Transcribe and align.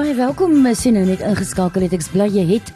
Baie 0.00 0.14
welkom 0.16 0.62
sien 0.72 0.94
nou 0.96 1.02
net 1.04 1.20
ingeskakel 1.20 1.82
het. 1.84 1.92
Ek 1.92 2.06
bly 2.08 2.24
jy 2.32 2.44
het 2.54 2.70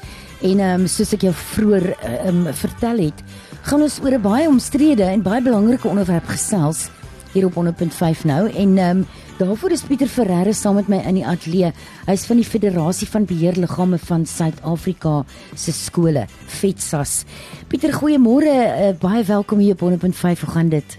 en 0.44 0.58
ehm 0.60 0.82
um, 0.82 0.90
soos 0.92 1.14
ek 1.16 1.22
jou 1.24 1.30
vroeër 1.32 1.86
ehm 1.94 2.42
um, 2.42 2.50
vertel 2.52 3.00
het, 3.00 3.22
gaan 3.64 3.80
ons 3.86 3.96
oor 4.04 4.18
'n 4.18 4.20
baie 4.20 4.48
omstrede 4.50 5.06
en 5.08 5.22
baie 5.24 5.40
belangrike 5.40 5.88
onderwerp 5.88 6.28
gesels 6.28 6.90
hier 7.32 7.46
op 7.46 7.56
100.5 7.56 8.28
nou 8.28 8.52
en 8.52 8.76
ehm 8.76 8.98
um, 8.98 9.06
daarvoor 9.38 9.72
is 9.72 9.86
Pieter 9.88 10.06
Ferreira 10.06 10.52
saam 10.52 10.74
met 10.74 10.88
my 10.88 11.00
in 11.00 11.14
die 11.14 11.26
ateljee. 11.26 11.72
Hy's 12.04 12.26
van 12.26 12.36
die 12.36 12.50
Federasie 12.52 13.08
van 13.08 13.24
Beheerliggame 13.24 13.98
van 13.98 14.26
Suid-Afrika 14.26 15.24
se 15.54 15.72
skole, 15.72 16.26
FETSAS. 16.46 17.24
Pieter, 17.68 17.92
goeiemôre. 17.92 18.52
Uh, 18.52 18.92
baie 19.00 19.24
welkom 19.24 19.58
hier 19.58 19.72
op 19.72 19.80
100.5. 19.80 20.40
Hoe 20.44 20.50
gaan 20.52 20.68
dit? 20.68 20.98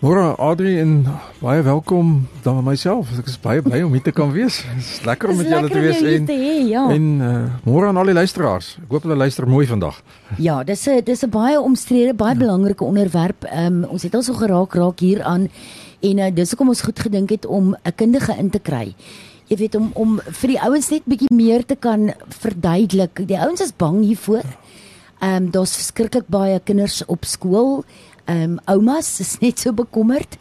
Môre 0.00 0.30
Adri 0.40 0.78
en 0.80 1.02
baie 1.42 1.60
welkom 1.60 2.22
dan 2.40 2.62
myself. 2.64 3.10
Ek 3.20 3.26
is 3.28 3.34
baie 3.36 3.60
bly 3.60 3.82
om 3.84 3.92
hier 3.92 4.00
te 4.06 4.14
kan 4.16 4.30
wees. 4.32 4.62
Dit 4.64 4.78
is 4.80 5.02
lekker 5.04 5.28
om 5.28 5.36
met 5.36 5.50
julle 5.52 5.68
te 5.68 5.82
wees 5.84 6.00
en 6.00 6.24
te 6.24 6.36
hee, 6.40 6.62
ja. 6.70 6.86
en 6.88 7.04
uh, 7.20 7.32
môre 7.66 7.90
aan 7.90 8.00
al 8.00 8.08
die 8.08 8.14
luisteraars. 8.16 8.70
Ek 8.80 8.94
hoop 8.94 9.04
hulle 9.04 9.18
luister 9.20 9.44
mooi 9.44 9.66
vandag. 9.68 9.98
Ja, 10.40 10.62
dis 10.64 10.86
'n 10.88 11.04
dis 11.04 11.20
'n 11.20 11.28
baie 11.28 11.60
omstrede, 11.60 12.14
baie 12.16 12.32
ja. 12.32 12.40
belangrike 12.40 12.84
onderwerp. 12.84 13.44
Um, 13.52 13.84
ons 13.92 14.02
het 14.02 14.16
al 14.16 14.24
so 14.24 14.32
geraak 14.32 14.72
raak 14.72 15.04
hier 15.04 15.20
aan 15.22 15.50
en 16.00 16.18
uh, 16.18 16.32
dis 16.32 16.48
hoekom 16.50 16.72
ons 16.72 16.80
goed 16.80 16.98
gedink 16.98 17.28
het 17.30 17.44
om 17.44 17.76
'n 17.76 17.92
kundige 17.92 18.32
in 18.38 18.50
te 18.50 18.58
kry. 18.58 18.94
Jy 19.52 19.56
weet 19.56 19.74
om 19.74 19.90
om 19.92 20.20
vir 20.24 20.48
die 20.48 20.60
ouens 20.60 20.88
net 20.88 21.04
bietjie 21.04 21.34
meer 21.34 21.60
te 21.60 21.76
kan 21.76 22.14
verduidelik. 22.40 23.28
Die 23.28 23.36
ouens 23.38 23.60
is 23.60 23.76
bang 23.76 24.00
hiervoor. 24.00 24.48
Ehm 25.20 25.44
um, 25.44 25.50
daar's 25.50 25.76
verskriklik 25.76 26.24
baie 26.32 26.60
kinders 26.64 27.02
op 27.04 27.24
skool 27.24 27.84
ehm 28.24 28.42
um, 28.42 28.58
oumas 28.64 29.20
is 29.20 29.38
net 29.38 29.58
so 29.58 29.72
bekommerd. 29.72 30.38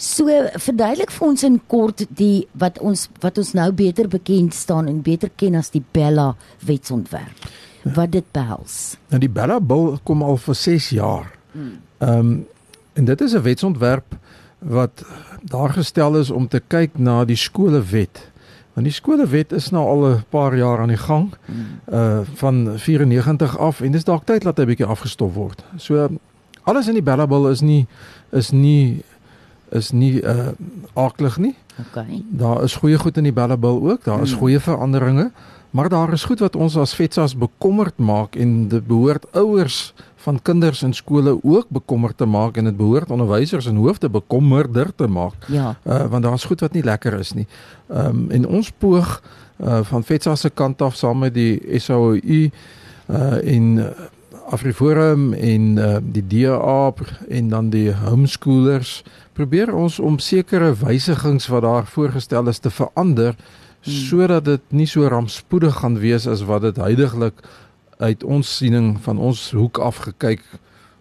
So 0.00 0.32
verduidelik 0.56 1.10
vir 1.12 1.26
ons 1.28 1.42
in 1.44 1.60
kort 1.66 2.06
die 2.08 2.46
wat 2.52 2.78
ons 2.78 3.08
wat 3.20 3.38
ons 3.38 3.52
nou 3.52 3.72
beter 3.72 4.08
bekend 4.08 4.54
staan 4.54 4.88
en 4.88 5.02
beter 5.02 5.30
ken 5.36 5.54
as 5.54 5.70
die 5.70 5.84
Bella 5.92 6.34
wetsontwerp. 6.64 7.50
Wat 7.84 8.10
dit 8.12 8.24
behels. 8.32 8.96
Nou 9.08 9.20
die 9.20 9.28
Bella 9.28 9.60
bil 9.60 9.98
kom 10.04 10.22
al 10.22 10.36
vir 10.36 10.54
6 10.54 10.88
jaar. 10.96 11.28
Ehm 11.54 12.18
um, 12.18 12.46
en 12.92 13.04
dit 13.04 13.20
is 13.20 13.34
'n 13.34 13.42
wetsontwerp 13.42 14.16
wat 14.58 15.04
daar 15.42 15.70
gestel 15.70 16.16
is 16.16 16.30
om 16.30 16.48
te 16.48 16.60
kyk 16.66 16.98
na 16.98 17.24
die 17.24 17.36
skolewet. 17.36 18.30
Want 18.72 18.86
die 18.86 18.94
skolewet 18.94 19.52
is 19.52 19.70
nou 19.70 19.86
al 19.86 20.06
'n 20.06 20.24
paar 20.28 20.56
jaar 20.56 20.80
aan 20.80 20.88
die 20.88 20.96
gang. 20.96 21.34
Uh 21.92 22.20
van 22.34 22.78
94 22.78 23.58
af 23.58 23.80
en 23.80 23.92
dis 23.92 24.04
dalk 24.04 24.24
tyd 24.24 24.42
dat 24.42 24.58
hy 24.58 24.64
bietjie 24.64 24.86
afgestop 24.86 25.34
word. 25.34 25.64
So 25.76 26.08
alles 26.70 26.88
in 26.90 26.98
die 26.98 27.04
Bellable 27.04 27.50
is 27.50 27.60
nie 27.60 27.86
is 28.30 28.52
nie 28.54 29.02
is 29.70 29.90
nie 29.94 30.18
uh 30.22 30.52
aaklig 30.98 31.38
nie. 31.38 31.54
Okay. 31.80 32.22
Daar 32.28 32.62
is 32.66 32.76
goeie 32.80 32.98
goed 32.98 33.16
in 33.16 33.28
die 33.28 33.34
Bellable 33.34 33.80
ook. 33.92 34.04
Daar 34.04 34.22
is 34.22 34.32
hmm. 34.34 34.40
goeie 34.40 34.60
veranderinge, 34.60 35.30
maar 35.70 35.88
daar 35.88 36.12
is 36.12 36.24
goed 36.24 36.42
wat 36.42 36.56
ons 36.56 36.76
as 36.76 36.94
FETSAS 36.94 37.36
bekommerd 37.38 37.98
maak 37.98 38.36
en 38.36 38.68
dit 38.68 38.86
behoort 38.86 39.26
ouers 39.32 39.92
van 40.20 40.40
kinders 40.42 40.82
in 40.82 40.92
skole 40.92 41.38
ook 41.42 41.68
bekommerd 41.68 42.16
te 42.16 42.26
maak 42.26 42.56
en 42.56 42.64
dit 42.68 42.76
behoort 42.76 43.10
onderwysers 43.10 43.66
en 43.66 43.76
hoofde 43.80 44.10
bekommerder 44.10 44.94
te 44.94 45.06
maak. 45.06 45.46
Ja. 45.48 45.76
Uh 45.84 46.06
want 46.10 46.22
daar's 46.22 46.44
goed 46.44 46.60
wat 46.60 46.72
nie 46.72 46.84
lekker 46.84 47.18
is 47.18 47.32
nie. 47.32 47.46
Ehm 47.88 48.06
um, 48.06 48.30
en 48.30 48.46
ons 48.46 48.70
poog 48.70 49.20
uh 49.64 49.80
van 49.82 50.04
FETSAS 50.04 50.40
se 50.40 50.50
kant 50.50 50.82
af 50.82 50.96
saam 50.96 51.18
met 51.18 51.34
die 51.34 51.78
SAOU 51.78 52.20
uh 52.20 53.54
en 53.54 53.76
uh, 53.76 53.86
Afriforum 54.50 55.32
en 55.32 55.76
uh, 55.78 55.96
die 56.02 56.24
DA 56.26 56.92
en 57.28 57.48
dan 57.48 57.70
die 57.70 57.90
homeschoolers 57.94 59.00
probeer 59.38 59.72
ons 59.74 59.98
om 60.02 60.18
sekere 60.18 60.72
wysigings 60.74 61.46
wat 61.52 61.62
daar 61.62 61.86
voorgestel 61.86 62.50
is 62.50 62.58
te 62.58 62.70
verander 62.70 63.36
hmm. 63.36 63.92
sodat 63.94 64.44
dit 64.44 64.64
nie 64.68 64.88
so 64.90 65.06
rampspoedig 65.08 65.80
gaan 65.80 65.98
wees 66.02 66.26
as 66.26 66.42
wat 66.48 66.66
dit 66.66 66.82
heidaglik 66.82 67.44
uit 68.00 68.24
ons 68.24 68.56
siening 68.56 68.96
van 69.04 69.18
ons 69.18 69.50
hoek 69.54 69.78
af 69.78 70.02
gekyk 70.08 70.44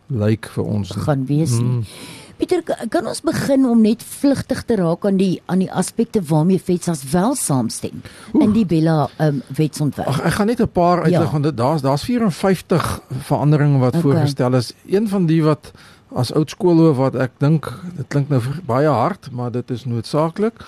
lyk 0.09 0.49
vir 0.53 0.65
ons 0.65 0.91
gaan 1.05 1.25
wees 1.29 1.57
nie. 1.57 1.81
Hmm. 1.81 2.28
Pieter, 2.39 2.61
kan 2.87 3.03
ons 3.03 3.19
begin 3.19 3.65
om 3.67 3.81
net 3.83 4.03
vlugtig 4.03 4.61
te 4.63 4.77
raak 4.79 5.03
aan 5.05 5.17
die 5.19 5.41
aan 5.51 5.59
die 5.59 5.71
aspekte 5.81 6.21
waarmee 6.23 6.61
FETSAS 6.63 7.01
wel 7.11 7.35
saamstem 7.35 7.99
Oeh. 8.31 8.45
in 8.45 8.53
die 8.55 8.63
Bella 8.65 9.09
um, 9.19 9.41
wetsontwerp? 9.57 10.07
Ag, 10.07 10.21
ek 10.29 10.37
gaan 10.37 10.47
net 10.47 10.61
'n 10.63 10.71
paar 10.71 11.03
uitlig 11.03 11.27
ja. 11.27 11.31
want 11.35 11.57
daar's 11.57 11.83
daar's 11.83 12.03
54 12.07 13.01
veranderinge 13.27 13.79
wat 13.83 13.95
okay. 13.95 14.01
voorgestel 14.01 14.55
is. 14.55 14.71
Een 14.87 15.09
van 15.11 15.25
die 15.25 15.43
wat 15.43 15.71
as 16.15 16.31
oud 16.33 16.49
skoolhoof 16.49 16.95
wat 16.97 17.15
ek 17.15 17.35
dink 17.43 17.67
dit 17.97 18.07
klink 18.07 18.29
nou 18.29 18.39
baie 18.65 18.87
hard, 18.87 19.31
maar 19.31 19.51
dit 19.51 19.69
is 19.71 19.83
noodsaaklik 19.85 20.63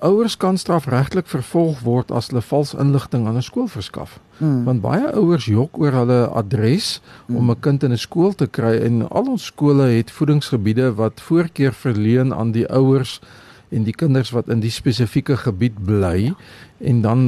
ouers 0.00 0.36
kan 0.36 0.58
strafregtelik 0.58 1.26
vervolg 1.26 1.80
word 1.84 2.10
as 2.10 2.30
hulle 2.30 2.42
vals 2.42 2.74
inligting 2.74 3.26
aan 3.26 3.36
'n 3.36 3.42
skool 3.42 3.68
verskaf. 3.68 4.18
Hmm. 4.38 4.64
Want 4.64 4.80
baie 4.80 5.12
ouers 5.12 5.44
jok 5.44 5.78
oor 5.78 5.92
hulle 5.92 6.28
adres 6.28 7.00
hmm. 7.26 7.36
om 7.36 7.50
'n 7.50 7.60
kind 7.60 7.82
in 7.82 7.92
'n 7.92 7.98
skool 7.98 8.32
te 8.34 8.46
kry 8.46 8.76
en 8.80 9.08
al 9.08 9.28
ons 9.28 9.44
skole 9.44 9.82
het 9.82 10.10
voedingsgebiede 10.10 10.94
wat 10.94 11.20
voorkeur 11.20 11.72
verleen 11.72 12.34
aan 12.34 12.52
die 12.52 12.68
ouers 12.68 13.20
en 13.70 13.86
die 13.86 13.94
kinders 13.94 14.30
wat 14.30 14.48
in 14.50 14.60
die 14.60 14.72
spesifieke 14.74 15.36
gebied 15.36 15.78
bly 15.86 16.32
en 16.78 17.02
dan 17.02 17.20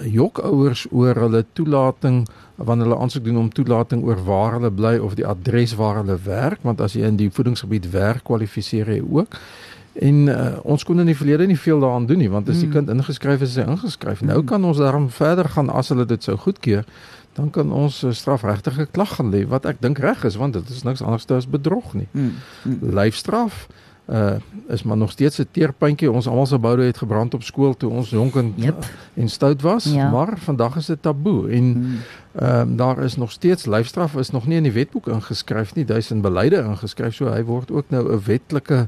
jok 0.00 0.38
ouers 0.38 0.86
oor 0.90 1.18
hulle 1.20 1.44
toelating 1.52 2.22
wanneer 2.56 2.88
hulle 2.88 3.00
aansoek 3.00 3.24
doen 3.24 3.36
om 3.36 3.50
toelating 3.52 4.04
oor 4.04 4.22
waar 4.24 4.56
hulle 4.56 4.70
bly 4.72 4.96
of 4.98 5.16
die 5.18 5.26
adres 5.26 5.74
waar 5.76 6.00
hulle 6.00 6.16
werk 6.24 6.64
want 6.64 6.80
as 6.80 6.96
jy 6.96 7.04
in 7.08 7.20
die 7.20 7.30
voedingsgebied 7.30 7.90
werk 7.92 8.24
kwalifiseer 8.24 8.88
jy 8.94 9.00
ook 9.04 9.36
En 9.92 10.26
uh, 10.26 10.58
ons 10.62 10.84
kon 10.84 11.02
in 11.02 11.08
die 11.10 11.16
verlede 11.16 11.46
nie 11.50 11.58
veel 11.58 11.80
daaraan 11.82 12.06
doen 12.06 12.20
nie 12.22 12.30
want 12.30 12.48
as 12.48 12.60
die 12.62 12.68
hmm. 12.68 12.86
kind 12.86 12.92
ingeskryf 12.94 13.42
is, 13.42 13.56
is 13.56 13.64
hy 13.64 13.66
ingeskryf. 13.72 14.22
Nou 14.22 14.38
hmm. 14.38 14.46
kan 14.46 14.64
ons 14.64 14.78
daarom 14.78 15.10
verder 15.10 15.50
gaan 15.50 15.70
as 15.70 15.90
hulle 15.90 16.06
dit 16.06 16.22
sou 16.22 16.36
goedkeur, 16.38 16.86
dan 17.34 17.50
kan 17.50 17.72
ons 17.72 18.04
'n 18.06 18.14
strafregtige 18.14 18.86
klag 18.90 19.16
gaan 19.18 19.34
lê 19.34 19.46
wat 19.48 19.66
ek 19.66 19.82
dink 19.82 19.98
reg 19.98 20.24
is 20.24 20.36
want 20.36 20.52
dit 20.52 20.68
is 20.70 20.82
niks 20.82 21.02
anders 21.02 21.26
as 21.30 21.48
bedrog 21.48 21.94
nie. 21.94 22.08
Hmm. 22.12 22.34
Lyfstraf 22.80 23.66
uh 24.10 24.38
is 24.68 24.82
maar 24.82 24.96
nog 24.96 25.10
steeds 25.10 25.38
'n 25.38 25.48
teerpuntjie. 25.50 26.10
Ons 26.10 26.26
almal 26.26 26.46
se 26.46 26.58
boude 26.58 26.82
het 26.82 26.98
gebrand 26.98 27.34
op 27.34 27.42
skool 27.42 27.76
toe 27.76 27.90
ons 27.90 28.10
jonk 28.10 28.34
en, 28.36 28.52
yep. 28.56 28.84
en 29.14 29.28
stout 29.28 29.62
was, 29.62 29.84
ja. 29.84 30.10
maar 30.10 30.38
vandag 30.38 30.76
is 30.76 30.86
dit 30.86 31.02
taboe 31.02 31.50
en 31.50 31.98
ehm 32.34 32.60
um, 32.60 32.76
daar 32.76 33.02
is 33.02 33.16
nog 33.16 33.30
steeds 33.30 33.66
lyfstraf 33.66 34.16
is 34.16 34.30
nog 34.30 34.46
nie 34.46 34.56
in 34.56 34.62
die 34.62 34.72
wetboek 34.72 35.06
ingeskryf 35.06 35.74
nie. 35.74 35.84
Duisend 35.84 36.22
beleide 36.22 36.62
ingeskryf, 36.62 37.14
so 37.14 37.26
hy 37.26 37.42
word 37.44 37.70
ook 37.70 37.90
nou 37.90 38.12
'n 38.12 38.22
wetlike 38.24 38.74
uh, 38.74 38.86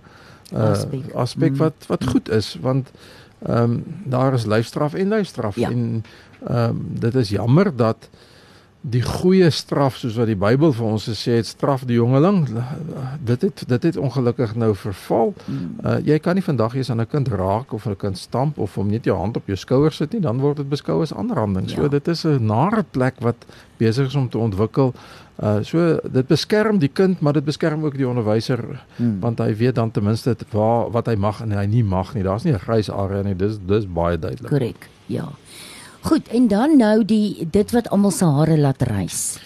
aspek, 0.55 1.13
aspek 1.15 1.51
mm. 1.51 1.57
wat 1.57 1.87
wat 1.87 2.05
goed 2.07 2.29
is 2.31 2.57
want 2.61 2.91
ehm 3.43 3.63
um, 3.63 3.85
daar 4.05 4.35
is 4.35 4.47
lyfstraf 4.47 4.95
en 4.95 5.09
lyfstraf 5.09 5.57
ja. 5.57 5.71
en 5.71 6.05
ehm 6.47 6.69
um, 6.69 6.87
dit 6.99 7.15
is 7.15 7.29
jammer 7.29 7.77
dat 7.77 8.09
die 8.83 9.03
goeie 9.03 9.47
straf 9.55 9.97
soos 10.01 10.17
wat 10.19 10.27
die 10.27 10.39
Bybel 10.39 10.73
vir 10.75 10.87
ons 10.87 11.05
sê 11.15 11.37
het 11.39 11.47
straf 11.47 11.85
die 11.87 12.01
jongeling 12.01 12.49
dit 13.23 13.45
het 13.47 13.63
dit 13.71 13.85
het 13.87 13.97
ongelukkig 13.97 14.57
nou 14.59 14.73
verval. 14.75 15.31
Mm. 15.47 15.69
Uh, 15.85 15.99
jy 16.03 16.19
kan 16.19 16.35
nie 16.35 16.43
vandag 16.43 16.75
eens 16.75 16.91
aan 16.91 17.01
'n 17.01 17.07
kind 17.07 17.29
raak 17.29 17.73
of 17.73 17.87
'n 17.87 17.97
kind 17.97 18.19
stamp 18.19 18.59
of 18.59 18.75
hom 18.75 18.91
net 18.91 19.05
jou 19.05 19.17
hand 19.17 19.37
op 19.37 19.47
jou 19.47 19.57
skouer 19.57 19.93
sit 19.93 20.13
nie, 20.13 20.21
dan 20.21 20.41
word 20.41 20.57
dit 20.57 20.69
beskou 20.69 21.03
as 21.03 21.15
aanranding. 21.15 21.71
Ja. 21.71 21.77
So 21.77 21.89
dit 21.89 22.09
is 22.09 22.25
'n 22.25 22.47
nare 22.47 22.85
plek 22.91 23.15
wat 23.21 23.47
besig 23.77 24.07
is 24.07 24.15
om 24.15 24.29
te 24.29 24.39
ontwikkel. 24.39 24.95
Uh 25.41 25.63
so 25.65 25.97
dit 26.13 26.27
beskerm 26.29 26.79
die 26.79 26.91
kind, 26.93 27.21
maar 27.21 27.33
dit 27.33 27.45
beskerm 27.45 27.85
ook 27.85 27.97
die 27.97 28.09
onderwyser 28.09 28.61
hmm. 28.97 29.21
want 29.21 29.39
hy 29.41 29.55
weet 29.57 29.75
dan 29.75 29.91
ten 29.91 30.05
minste 30.05 30.37
waar 30.51 30.91
wat 30.93 31.09
hy 31.09 31.15
mag 31.17 31.41
en 31.41 31.55
hy 31.57 31.65
nie 31.67 31.85
mag 31.85 32.15
nie. 32.15 32.23
Daar's 32.23 32.45
nie 32.45 32.53
'n 32.53 32.61
grys 32.61 32.91
area 32.91 33.23
nie. 33.23 33.37
Dis 33.37 33.59
dis 33.67 33.87
baie 33.87 34.19
duidelik. 34.19 34.51
Korrek. 34.51 34.89
Ja. 35.07 35.29
Goed, 36.03 36.29
en 36.29 36.49
dan 36.49 36.77
nou 36.77 37.05
die 37.05 37.49
dit 37.51 37.71
wat 37.71 37.89
almal 37.89 38.11
se 38.11 38.25
hare 38.25 38.59
laat 38.59 38.83
rys. 38.83 39.39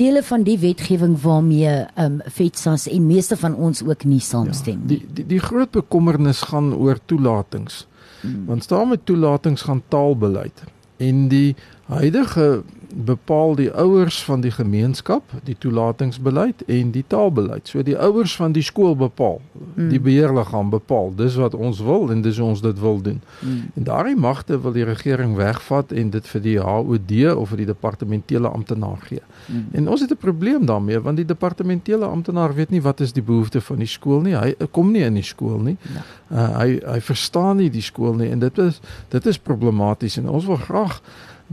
Dele 0.00 0.22
van 0.22 0.42
die 0.42 0.58
wetgewing 0.58 1.20
waarmee 1.20 1.68
ehm 1.68 2.04
um, 2.04 2.20
FETSAS 2.24 2.88
en 2.88 3.06
meeste 3.06 3.36
van 3.36 3.54
ons 3.54 3.82
ook 3.84 4.04
nie 4.04 4.20
saamstem 4.20 4.80
nie. 4.86 4.98
Ja, 4.98 5.04
die, 5.04 5.14
die 5.14 5.26
die 5.26 5.40
groot 5.40 5.70
bekommernis 5.70 6.42
gaan 6.42 6.74
oor 6.74 6.98
toelatings. 7.04 7.86
Hmm. 8.20 8.46
Want 8.46 8.62
staan 8.62 8.88
met 8.88 9.06
toelatings 9.06 9.62
gaan 9.62 9.82
taalbeleid. 9.88 10.62
En 10.96 11.28
die 11.28 11.56
huidige 11.86 12.62
bepaal 12.94 13.54
die 13.54 13.70
ouers 13.72 14.24
van 14.24 14.40
die 14.40 14.50
gemeenskap 14.50 15.22
die 15.44 15.56
toelatingsbeleid 15.58 16.62
en 16.66 16.90
die 16.90 17.04
taalbeleid. 17.06 17.68
So 17.68 17.82
die 17.82 17.96
ouers 17.98 18.36
van 18.36 18.52
die 18.52 18.62
skool 18.62 18.96
bepaal, 18.96 19.40
mm. 19.74 19.88
die 19.92 20.00
beheerliggaam 20.00 20.70
bepaal. 20.70 21.12
Dis 21.16 21.38
wat 21.40 21.54
ons 21.54 21.80
wil 21.84 22.10
en 22.10 22.22
dis 22.22 22.38
hoe 22.38 22.48
ons 22.48 22.62
dit 22.62 22.80
wil 22.80 23.00
doen. 23.02 23.20
Mm. 23.40 23.62
En 23.74 23.88
daardie 23.88 24.16
magte 24.16 24.60
wil 24.60 24.74
die 24.76 24.84
regering 24.84 25.36
wegvat 25.38 25.92
en 25.92 26.10
dit 26.10 26.28
vir 26.32 26.44
die 26.44 26.56
HOD 26.58 27.14
of 27.34 27.48
vir 27.52 27.62
die 27.64 27.68
departementele 27.70 28.48
amptenaar 28.48 29.00
gee. 29.08 29.22
Mm. 29.46 29.66
En 29.72 29.88
ons 29.88 30.00
het 30.00 30.10
'n 30.10 30.20
probleem 30.20 30.66
daarmee 30.66 31.00
want 31.00 31.16
die 31.16 31.26
departementele 31.26 32.04
amptenaar 32.04 32.54
weet 32.54 32.70
nie 32.70 32.82
wat 32.82 33.00
is 33.00 33.12
die 33.12 33.22
behoefte 33.22 33.60
van 33.60 33.78
die 33.78 33.86
skool 33.86 34.20
nie. 34.20 34.36
Hy 34.36 34.54
kom 34.70 34.90
nie 34.90 35.02
in 35.02 35.14
die 35.14 35.26
skool 35.26 35.58
nie. 35.58 35.76
Ja. 35.94 36.02
Uh, 36.30 36.58
hy 36.58 36.80
hy 36.86 37.00
verstaan 37.00 37.56
nie 37.56 37.70
die 37.70 37.82
skool 37.82 38.14
nie 38.14 38.30
en 38.30 38.38
dit 38.38 38.58
is 38.58 38.80
dit 39.08 39.26
is 39.26 39.38
problematies 39.38 40.16
en 40.16 40.28
ons 40.28 40.46
wil 40.46 40.56
graag 40.56 41.00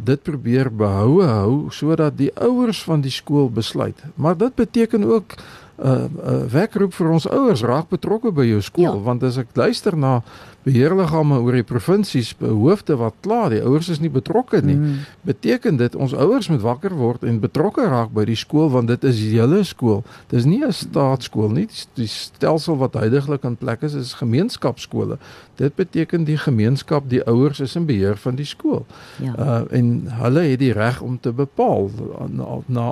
dit 0.03 0.21
probeer 0.21 0.69
behoue 0.69 1.25
hou 1.25 1.53
sodat 1.73 2.17
die 2.17 2.31
ouers 2.37 2.83
van 2.85 3.01
die 3.01 3.11
skool 3.11 3.49
besluit. 3.49 3.97
Maar 4.15 4.37
dit 4.37 4.55
beteken 4.55 5.03
ook 5.03 5.33
'n 5.77 5.87
uh, 5.87 6.05
uh, 6.33 6.45
werkgroep 6.51 6.93
vir 6.93 7.09
ons 7.11 7.29
ouers 7.29 7.61
raak 7.61 7.89
betrokke 7.89 8.31
by 8.31 8.45
jou 8.45 8.61
skool 8.61 8.83
ja. 8.97 9.03
want 9.09 9.23
as 9.23 9.37
ek 9.37 9.53
luister 9.53 9.97
na 9.97 10.23
beheerliggame 10.67 11.39
oor 11.39 11.55
die 11.55 11.65
provinsies 11.67 12.33
behoefte 12.39 12.97
wat 12.99 13.15
klaar 13.23 13.53
die 13.53 13.61
ouers 13.63 13.89
is 13.93 14.01
nie 14.03 14.11
betrokke 14.11 14.59
nie 14.65 14.75
mm. 14.75 14.95
beteken 15.27 15.77
dit 15.79 15.95
ons 15.95 16.15
ouers 16.17 16.49
moet 16.51 16.63
wakker 16.65 16.95
word 16.97 17.23
en 17.27 17.39
betrokke 17.43 17.85
raak 17.87 18.11
by 18.15 18.25
die 18.27 18.37
skool 18.39 18.71
want 18.73 18.91
dit 18.91 19.05
is 19.07 19.21
julle 19.21 19.63
skool 19.67 20.03
dis 20.33 20.47
nie 20.49 20.63
'n 20.65 20.73
staatskool 20.73 21.53
nie 21.53 21.67
die 21.99 22.09
stelsel 22.11 22.79
wat 22.81 22.97
huidigelik 22.99 23.45
in 23.47 23.55
plek 23.55 23.85
is 23.87 23.93
is 23.93 24.17
gemeenskapskole 24.19 25.19
dit 25.57 25.75
beteken 25.75 26.25
die 26.25 26.37
gemeenskap 26.37 27.07
die 27.09 27.23
ouers 27.27 27.59
is 27.59 27.75
in 27.75 27.85
beheer 27.85 28.17
van 28.17 28.35
die 28.35 28.45
skool 28.45 28.85
ja. 29.23 29.33
uh, 29.37 29.63
en 29.71 30.07
hulle 30.23 30.43
het 30.51 30.59
die 30.59 30.73
reg 30.73 31.01
om 31.01 31.19
te 31.19 31.31
bepaal 31.31 31.89
na, 32.29 32.59
na 32.65 32.87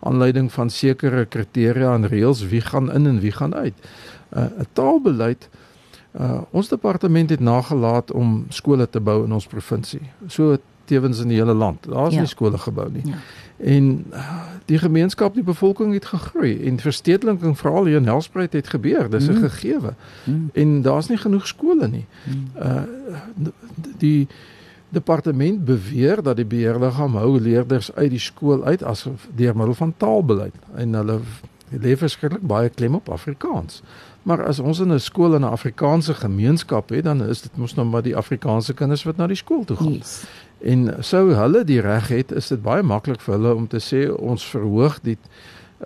aanleiding 0.00 0.52
van 0.52 0.70
sekere 0.70 1.26
kriteria 1.26 1.94
en 1.94 2.08
reëls 2.08 2.29
wie 2.38 2.60
gaan 2.60 2.92
in 2.92 3.06
en 3.06 3.20
wie 3.20 3.32
gaan 3.32 3.54
uit 3.54 3.74
'n 4.30 4.38
uh, 4.38 4.64
taalbeleid 4.72 5.48
Uh 6.18 6.40
ons 6.50 6.68
departement 6.68 7.30
het 7.30 7.40
nagelaat 7.40 8.12
om 8.12 8.44
skole 8.48 8.88
te 8.90 9.00
bou 9.00 9.24
in 9.24 9.32
ons 9.32 9.46
provinsie. 9.46 10.00
So 10.26 10.56
tevens 10.84 11.20
in 11.20 11.28
die 11.28 11.36
hele 11.36 11.54
land. 11.54 11.86
Daar's 11.86 12.14
ja. 12.14 12.20
nie 12.20 12.28
skole 12.28 12.58
gebou 12.58 12.88
nie. 12.90 13.02
Ja. 13.04 13.18
En 13.56 14.04
uh, 14.12 14.40
die 14.64 14.78
gemeenskap, 14.78 15.34
die 15.34 15.42
bevolking 15.42 15.92
het 15.92 16.04
gegroei 16.04 16.66
en 16.66 16.80
verstedeliking 16.82 17.58
veral 17.58 17.86
hier 17.86 17.96
in 17.96 18.10
Helspruit 18.10 18.52
het 18.52 18.68
gebeur. 18.68 19.10
Dis 19.10 19.28
'n 19.28 19.32
mm. 19.32 19.42
gegewe. 19.48 19.94
Mm. 20.24 20.50
En 20.52 20.82
daar's 20.82 21.08
nie 21.08 21.18
genoeg 21.18 21.46
skole 21.46 21.88
nie. 21.88 22.06
Mm. 22.24 22.50
Uh 22.62 22.82
die 23.98 24.28
departement 24.88 25.64
beweer 25.64 26.22
dat 26.22 26.36
die 26.36 26.44
beheerliggaam 26.44 27.14
hou 27.14 27.40
leerders 27.40 27.94
uit 27.94 28.10
die 28.10 28.18
skool 28.18 28.64
uit 28.64 28.82
as 28.82 29.06
deur 29.34 29.56
middel 29.56 29.74
van 29.74 29.94
taalbeleid 29.96 30.54
en 30.74 30.94
hulle 30.94 31.20
lê 31.70 31.96
verskriklik 31.96 32.42
baie 32.42 32.68
klem 32.68 32.94
op 32.94 33.08
Afrikaans. 33.08 33.82
Maar 34.22 34.44
as 34.46 34.58
ons 34.58 34.80
in 34.80 34.92
'n 34.92 35.00
skool 35.00 35.34
in 35.34 35.40
'n 35.40 35.52
Afrikaanse 35.52 36.14
gemeenskap 36.14 36.88
het, 36.88 37.04
dan 37.04 37.22
is 37.24 37.42
dit 37.42 37.56
mos 37.56 37.74
nou 37.74 37.86
maar 37.86 38.02
die 38.02 38.16
Afrikaanse 38.16 38.74
kinders 38.74 39.02
wat 39.02 39.16
na 39.16 39.26
die 39.26 39.36
skool 39.36 39.64
toe 39.64 39.76
gaan. 39.76 39.92
Yes. 39.92 40.24
En 40.58 40.96
sou 41.00 41.32
hulle 41.32 41.64
die 41.64 41.80
reg 41.80 42.08
het, 42.08 42.32
is 42.32 42.48
dit 42.48 42.62
baie 42.62 42.82
maklik 42.82 43.20
vir 43.20 43.34
hulle 43.34 43.54
om 43.54 43.66
te 43.68 43.80
sê 43.80 44.10
ons 44.12 44.44
verhoog 44.44 45.00
die 45.02 45.18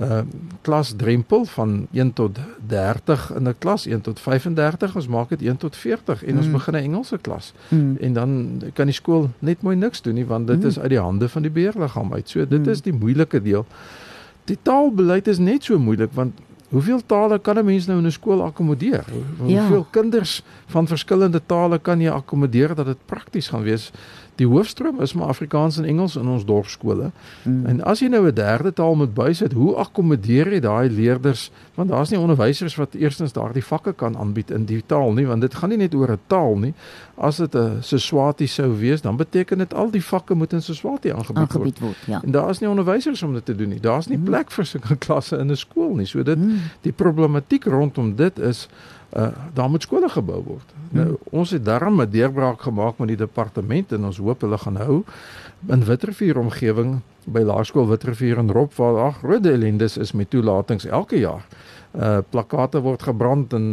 uh 0.00 0.20
klas 0.60 0.94
drempel 0.96 1.44
van 1.44 1.87
1 1.92 2.12
tot 2.12 2.38
30 2.66 3.34
in 3.34 3.48
'n 3.48 3.54
klas 3.58 3.87
1 3.87 4.00
tot 4.00 4.20
35 4.20 4.94
ons 4.94 5.06
maak 5.06 5.28
dit 5.28 5.42
1 5.42 5.56
tot 5.56 5.76
40 5.76 6.25
en 6.25 6.37
ons 6.37 6.46
mm. 6.46 6.52
begin 6.52 6.75
'n 6.75 6.82
Engelse 6.82 7.19
klas 7.19 7.52
mm. 7.69 7.96
en 8.00 8.12
dan 8.12 8.62
kan 8.72 8.87
die 8.87 8.94
skool 8.94 9.30
net 9.38 9.62
mooi 9.62 9.76
niks 9.76 10.02
doen 10.02 10.14
nie 10.14 10.26
want 10.26 10.46
dit 10.46 10.60
mm. 10.60 10.66
is 10.66 10.78
uit 10.78 10.88
die 10.88 11.00
hande 11.00 11.28
van 11.28 11.42
die 11.42 11.50
beheerliggaam 11.50 12.12
uit 12.12 12.28
so 12.28 12.46
dit 12.46 12.64
mm. 12.64 12.69
is 12.69 12.80
die 12.80 12.92
moeilike 12.92 13.42
deel 13.42 13.66
die 14.44 14.58
taalbeleid 14.62 15.29
is 15.29 15.38
net 15.38 15.64
so 15.64 15.79
moeilik 15.79 16.12
want 16.14 16.41
Hoeveel 16.75 17.02
tale 17.06 17.38
kan 17.38 17.58
'n 17.58 17.64
mens 17.64 17.87
nou 17.87 17.99
in 17.99 18.06
'n 18.06 18.11
skool 18.11 18.43
akkommodeer? 18.43 19.05
Hoeveel 19.38 19.85
ja. 19.85 19.87
kinders 19.91 20.43
van 20.67 20.87
verskillende 20.87 21.41
tale 21.46 21.79
kan 21.79 22.00
jy 22.00 22.11
akkommodeer 22.11 22.75
dat 22.75 22.87
dit 22.87 23.06
prakties 23.06 23.49
gaan 23.49 23.62
wees? 23.62 23.93
Die 24.34 24.46
hoofstroom 24.46 25.00
is 25.00 25.12
maar 25.12 25.26
Afrikaans 25.26 25.78
en 25.78 25.84
Engels 25.84 26.16
in 26.16 26.28
ons 26.28 26.44
dorpskole. 26.44 27.10
Mm. 27.42 27.66
En 27.66 27.82
as 27.82 28.00
jy 28.02 28.08
nou 28.08 28.26
'n 28.26 28.34
derde 28.34 28.72
taal 28.72 28.94
moet 28.94 29.14
bysit, 29.14 29.52
hoe 29.52 29.75
akkommodeer 29.75 30.52
jy 30.52 30.60
daai 30.60 30.90
leerders? 30.90 31.50
Want 31.75 31.88
daar's 31.88 32.10
nie 32.10 32.19
onderwysers 32.19 32.75
wat 32.75 32.94
eerstens 32.94 33.32
daardie 33.32 33.64
vakke 33.64 33.92
kan 33.92 34.16
aanbied 34.16 34.50
in 34.50 34.64
die 34.64 34.82
taal 34.86 35.12
nie, 35.12 35.26
want 35.26 35.40
dit 35.40 35.54
gaan 35.54 35.69
nie 35.69 35.78
net 35.78 35.94
oor 35.94 36.10
'n 36.10 36.19
taal 36.26 36.56
nie. 36.58 36.75
As 37.14 37.36
dit 37.36 37.54
'n 37.54 37.82
Seswati 37.82 38.46
sou 38.46 38.78
wees, 38.78 39.00
dan 39.00 39.16
beteken 39.16 39.58
dit 39.58 39.75
al 39.75 39.90
die 39.90 40.04
vakke 40.04 40.34
moet 40.34 40.52
in 40.52 40.62
Seswati 40.62 41.10
aangebied, 41.10 41.37
aangebied 41.37 41.78
word. 41.78 41.96
word 41.96 42.06
ja. 42.06 42.20
En 42.22 42.30
daar's 42.30 42.58
nie 42.58 42.69
onderwysers 42.69 43.22
om 43.22 43.32
dit 43.32 43.44
te 43.44 43.54
doen 43.54 43.69
nie. 43.69 43.80
Daar's 43.80 44.06
nie 44.06 44.19
mm. 44.19 44.25
plek 44.25 44.50
vir 44.50 44.64
sulke 44.64 44.96
klasse 45.06 45.38
in 45.38 45.50
'n 45.50 45.56
skool 45.56 45.94
nie. 45.94 46.06
So 46.06 46.22
dit 46.22 46.38
mm. 46.38 46.58
die 46.80 46.92
problematiek 46.92 47.64
rondom 47.64 48.16
dit 48.16 48.38
is 48.38 48.69
uh 49.16 49.28
daar 49.55 49.70
moet 49.70 49.82
skole 49.82 50.08
gebou 50.08 50.43
word. 50.43 50.75
Hmm. 50.90 51.00
Nou 51.00 51.19
ons 51.31 51.50
het 51.50 51.64
daarom 51.64 52.00
'n 52.00 52.11
deurbraak 52.11 52.61
gemaak 52.61 52.99
met 52.99 53.08
die 53.08 53.16
departement 53.16 53.93
en 53.93 54.05
ons 54.05 54.19
hoop 54.19 54.40
hulle 54.40 54.58
gaan 54.58 54.76
hou 54.76 55.05
in 55.66 55.84
Witrifuur 55.84 56.38
omgewing 56.38 57.00
by 57.25 57.40
Laerskool 57.40 57.88
Witrifuur 57.88 58.38
en 58.38 58.52
Rob 58.52 58.72
waar 58.75 58.99
ag 58.99 59.20
rode 59.22 59.52
ellendes 59.52 59.96
is 59.96 60.12
met 60.12 60.31
toelatings 60.31 60.84
elke 60.84 61.19
jaar. 61.19 61.46
Uh 61.94 62.19
plakate 62.31 62.81
word 62.81 63.02
gebrand 63.02 63.52
en 63.52 63.66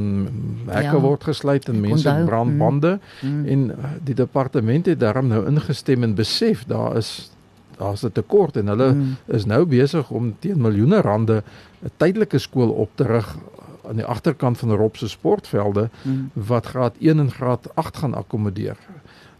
hekke 0.67 0.95
ja, 0.95 0.99
word 0.99 1.23
gesluit 1.23 1.67
en 1.69 1.81
mense 1.81 2.09
onthou. 2.09 2.25
brand 2.25 2.49
hmm. 2.49 2.57
bande 2.57 2.99
hmm. 3.19 3.45
en 3.45 3.69
uh, 3.69 3.75
die 4.03 4.15
departement 4.15 4.85
het 4.85 4.99
daarom 4.99 5.27
nou 5.27 5.45
ingestem 5.47 6.03
en 6.03 6.15
besef 6.15 6.65
daar 6.65 6.97
is 6.97 7.31
daar's 7.77 8.03
'n 8.05 8.11
tekort 8.11 8.57
en 8.57 8.67
hulle 8.67 8.89
hmm. 8.91 9.17
is 9.25 9.45
nou 9.45 9.65
besig 9.65 10.09
om 10.09 10.35
teen 10.39 10.61
miljoene 10.61 11.01
rande 11.01 11.43
'n 11.83 11.91
tydelike 11.97 12.37
skool 12.37 12.69
op 12.69 12.89
te 12.95 13.03
rig 13.03 13.37
aan 13.91 13.99
die 13.99 14.05
agterkant 14.07 14.57
van 14.57 14.71
Rob 14.71 14.95
se 14.95 15.09
sportvelde 15.09 15.89
hmm. 16.01 16.29
wat 16.33 16.65
graad 16.65 16.95
1 16.99 17.19
en 17.19 17.31
graad 17.31 17.67
8 17.75 17.97
gaan 17.97 18.13
akkommodeer. 18.13 18.77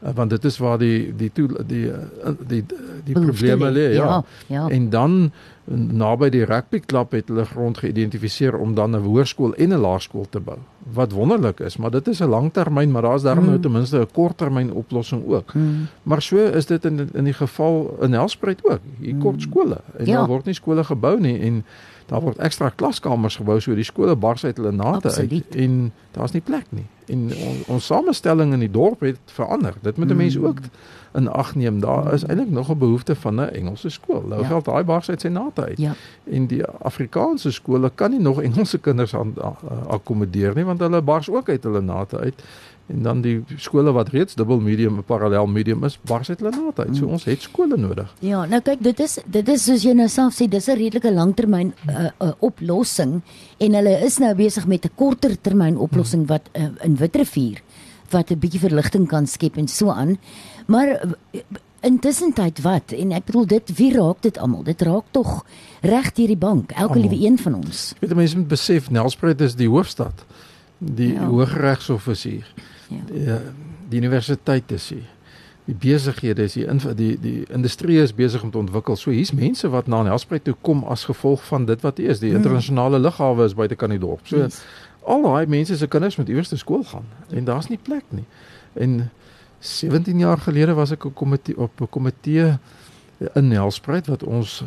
Uh, 0.03 0.09
want 0.15 0.29
dit 0.29 0.45
is 0.45 0.57
waar 0.57 0.77
die 0.77 1.15
die 1.15 1.31
toe 1.31 1.47
die 1.47 1.65
die 1.67 1.85
uh, 1.87 2.31
die, 2.47 2.63
die 3.03 3.13
probleme 3.15 3.71
lê, 3.71 3.87
ja. 3.93 4.05
ja. 4.05 4.23
Ja. 4.47 4.67
En 4.67 4.89
dan 4.89 5.31
naby 5.71 6.29
die 6.33 6.43
rugbyklub 6.45 7.13
het 7.15 7.29
hulle 7.29 7.45
grond 7.45 7.77
geïdentifiseer 7.77 8.57
om 8.57 8.73
dan 8.75 8.95
'n 8.95 9.03
hoërskool 9.05 9.53
en 9.53 9.69
'n 9.73 9.79
laerskool 9.79 10.25
te 10.29 10.39
bou. 10.39 10.57
Wat 10.93 11.11
wonderlik 11.11 11.59
is, 11.59 11.77
maar 11.77 11.91
dit 11.91 12.07
is 12.07 12.19
'n 12.19 12.29
langtermyn, 12.29 12.91
maar 12.91 13.01
daar's 13.01 13.21
daarom 13.21 13.45
nou 13.45 13.55
hmm. 13.55 13.61
nou 13.61 13.71
ten 13.71 13.71
minste 13.71 13.99
'n 13.99 14.13
korttermyn 14.13 14.73
oplossing 14.73 15.27
ook. 15.27 15.51
Hmm. 15.51 15.87
Maar 16.03 16.21
so 16.21 16.37
is 16.37 16.65
dit 16.65 16.85
in 16.85 17.09
in 17.13 17.23
die 17.23 17.33
geval 17.33 17.97
in 18.01 18.13
Helspruit 18.13 18.59
ook. 18.63 18.79
Hier 18.99 19.11
hmm. 19.11 19.21
kort 19.21 19.41
skole 19.41 19.77
en 19.97 20.05
ja. 20.05 20.17
daar 20.17 20.27
word 20.27 20.45
nie 20.45 20.53
skole 20.53 20.83
gebou 20.83 21.19
nie 21.19 21.39
en 21.39 21.65
daar 22.11 22.21
word 22.21 22.41
ekstra 22.43 22.69
klaskamers 22.75 23.37
gebou 23.39 23.59
so 23.63 23.75
die 23.75 23.87
skole 23.87 24.15
bars 24.19 24.43
uit 24.43 24.57
hulle 24.59 24.73
nate 24.75 25.13
uit 25.15 25.55
en 25.55 25.91
daar's 26.11 26.33
nie 26.35 26.43
plek 26.43 26.67
nie. 26.75 26.87
En 27.11 27.29
on, 27.47 27.61
ons 27.75 27.85
samestelling 27.87 28.51
in 28.55 28.63
die 28.65 28.71
dorp 28.71 28.99
het 29.05 29.31
verander. 29.31 29.77
Dit 29.81 29.97
moet 29.97 30.11
'n 30.11 30.19
mens 30.19 30.35
mm. 30.37 30.45
ook 30.45 30.59
in 31.15 31.27
ag 31.27 31.55
neem. 31.55 31.79
Daar 31.79 32.13
is 32.13 32.25
eintlik 32.25 32.49
nog 32.49 32.69
'n 32.71 32.77
behoefte 32.77 33.15
van 33.15 33.35
'n 33.35 33.49
Engelse 33.49 33.89
skool. 33.89 34.23
Nou 34.27 34.41
ja. 34.41 34.59
daai 34.59 34.83
bars 34.83 35.09
uit 35.09 35.21
sy 35.21 35.27
nate 35.27 35.65
uit. 35.65 35.77
Ja. 35.77 35.93
En 36.23 36.47
die 36.47 36.65
Afrikaanse 36.65 37.51
skole 37.51 37.91
kan 37.95 38.11
nie 38.11 38.19
nog 38.19 38.41
Engelse 38.41 38.77
kinders 38.77 39.15
aan 39.15 39.33
akkommodeer 39.87 40.55
nie 40.55 40.65
want 40.65 40.79
hulle 40.79 41.01
bars 41.01 41.29
ook 41.29 41.49
uit 41.49 41.63
hulle 41.63 41.81
nate 41.81 42.19
uit 42.19 42.43
en 42.87 43.03
dan 43.03 43.21
die 43.21 43.37
skole 43.57 43.91
wat 43.95 44.09
reeds 44.09 44.35
dubbel 44.35 44.59
medium 44.59 44.97
en 44.99 45.03
parallel 45.03 45.47
medium 45.47 45.83
is, 45.87 45.99
bars 46.07 46.27
dit 46.27 46.39
hulle 46.39 46.51
na 46.51 46.71
uit. 46.75 46.95
So 46.97 47.05
mm. 47.05 47.11
ons 47.11 47.23
het 47.29 47.41
skole 47.41 47.77
nodig. 47.77 48.09
Ja, 48.19 48.45
nou 48.49 48.61
kyk, 48.65 48.83
dit 48.83 48.99
is 48.99 49.19
dit 49.25 49.51
is 49.53 49.65
soos 49.65 49.85
jy 49.85 49.93
nou 49.97 50.09
self 50.11 50.35
sê, 50.35 50.49
dis 50.51 50.67
'n 50.67 50.77
redelike 50.77 51.13
langtermyn 51.13 51.73
uh, 51.87 52.09
uh, 52.19 52.31
oplossing 52.39 53.21
en 53.59 53.79
hulle 53.79 53.95
is 54.05 54.19
nou 54.19 54.33
besig 54.35 54.67
met 54.67 54.85
'n 54.85 54.95
korter 54.95 55.37
termyn 55.41 55.77
oplossing 55.77 56.27
wat 56.27 56.49
uh, 56.53 56.69
in 56.83 56.95
Witrifuur 56.95 57.61
wat 58.11 58.31
'n 58.31 58.39
bietjie 58.39 58.59
verligting 58.59 59.07
kan 59.07 59.27
skep 59.27 59.57
en 59.57 59.67
so 59.67 59.89
aan. 59.89 60.17
Maar 60.67 60.87
uh, 61.31 61.41
intussen 61.81 62.33
tyd 62.33 62.61
wat 62.61 62.91
en 62.91 63.11
ek 63.11 63.25
bedoel 63.25 63.45
dit 63.45 63.75
wie 63.77 63.91
raak 63.95 64.21
dit 64.21 64.37
almal? 64.37 64.63
Dit 64.63 64.81
raak 64.81 65.05
tog 65.11 65.45
reg 65.81 66.11
deur 66.13 66.27
die 66.27 66.37
bank, 66.37 66.71
elke 66.71 66.99
liewe 66.99 67.17
een 67.25 67.37
van 67.37 67.55
ons. 67.55 67.93
Weet 67.99 68.13
mense 68.15 68.37
moet 68.37 68.51
besef 68.51 68.89
Nelspruit 68.89 69.41
is 69.41 69.55
die 69.55 69.69
hoofstad. 69.69 70.25
Die 70.77 71.13
ja. 71.13 71.25
Hooggeregshof 71.29 72.07
is 72.07 72.23
hier. 72.23 72.53
Ja. 72.91 73.13
Die, 73.13 73.25
eh, 73.25 73.39
die 73.89 73.99
universiteit 73.99 74.71
is 74.71 74.89
hier. 74.89 75.07
Die 75.65 75.75
besighede 75.75 76.43
is 76.43 76.53
hier. 76.53 76.95
Die 76.95 77.19
die 77.21 77.45
industrie 77.49 77.99
is 78.01 78.13
besig 78.15 78.43
om 78.43 78.51
te 78.51 78.57
ontwikkel. 78.57 78.95
So 78.95 79.11
hier's 79.11 79.31
mense 79.31 79.69
wat 79.69 79.87
na 79.87 80.01
Nelspruit 80.03 80.43
toe 80.43 80.55
kom 80.61 80.83
as 80.83 81.05
gevolg 81.09 81.43
van 81.47 81.65
dit 81.65 81.81
wat 81.81 81.97
hier 81.97 82.09
is. 82.09 82.19
Die 82.19 82.29
hmm. 82.29 82.41
internasionale 82.41 82.99
lughawe 82.99 83.45
is 83.45 83.55
buite 83.55 83.75
kan 83.75 83.93
die 83.93 83.99
dorp. 83.99 84.25
So 84.27 84.37
yes. 84.37 84.63
al 85.03 85.21
daai 85.21 85.45
mense 85.49 85.77
se 85.77 85.87
kinders 85.87 86.17
moet 86.17 86.29
iewers 86.29 86.51
te 86.51 86.57
skool 86.57 86.83
gaan 86.83 87.05
en 87.29 87.45
daar's 87.45 87.69
nie 87.69 87.79
plek 87.81 88.05
nie. 88.09 88.25
En 88.73 89.09
17 89.59 90.17
jaar 90.19 90.37
gelede 90.37 90.73
was 90.73 90.91
ek 90.91 91.05
'n 91.05 91.13
komitee 91.13 91.57
op 91.57 91.81
'n 91.81 91.89
komitee 91.89 92.57
in 93.33 93.47
Nelspruit 93.47 94.07
wat 94.07 94.23
ons 94.23 94.63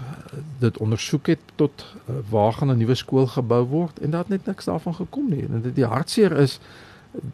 dit 0.59 0.79
ondersoek 0.79 1.27
het 1.27 1.41
tot 1.55 1.85
uh, 1.85 2.15
waar 2.31 2.53
gaan 2.53 2.71
'n 2.71 2.79
nuwe 2.79 2.95
skool 2.95 3.27
gebou 3.27 3.65
word 3.65 3.99
en 3.99 4.11
daar 4.11 4.21
het 4.21 4.29
net 4.29 4.47
niks 4.47 4.65
daarvan 4.65 4.95
gekom 4.95 5.29
nie. 5.29 5.47
En 5.49 5.63
dit 5.63 5.75
die 5.75 5.85
hartseer 5.85 6.33
is 6.39 6.61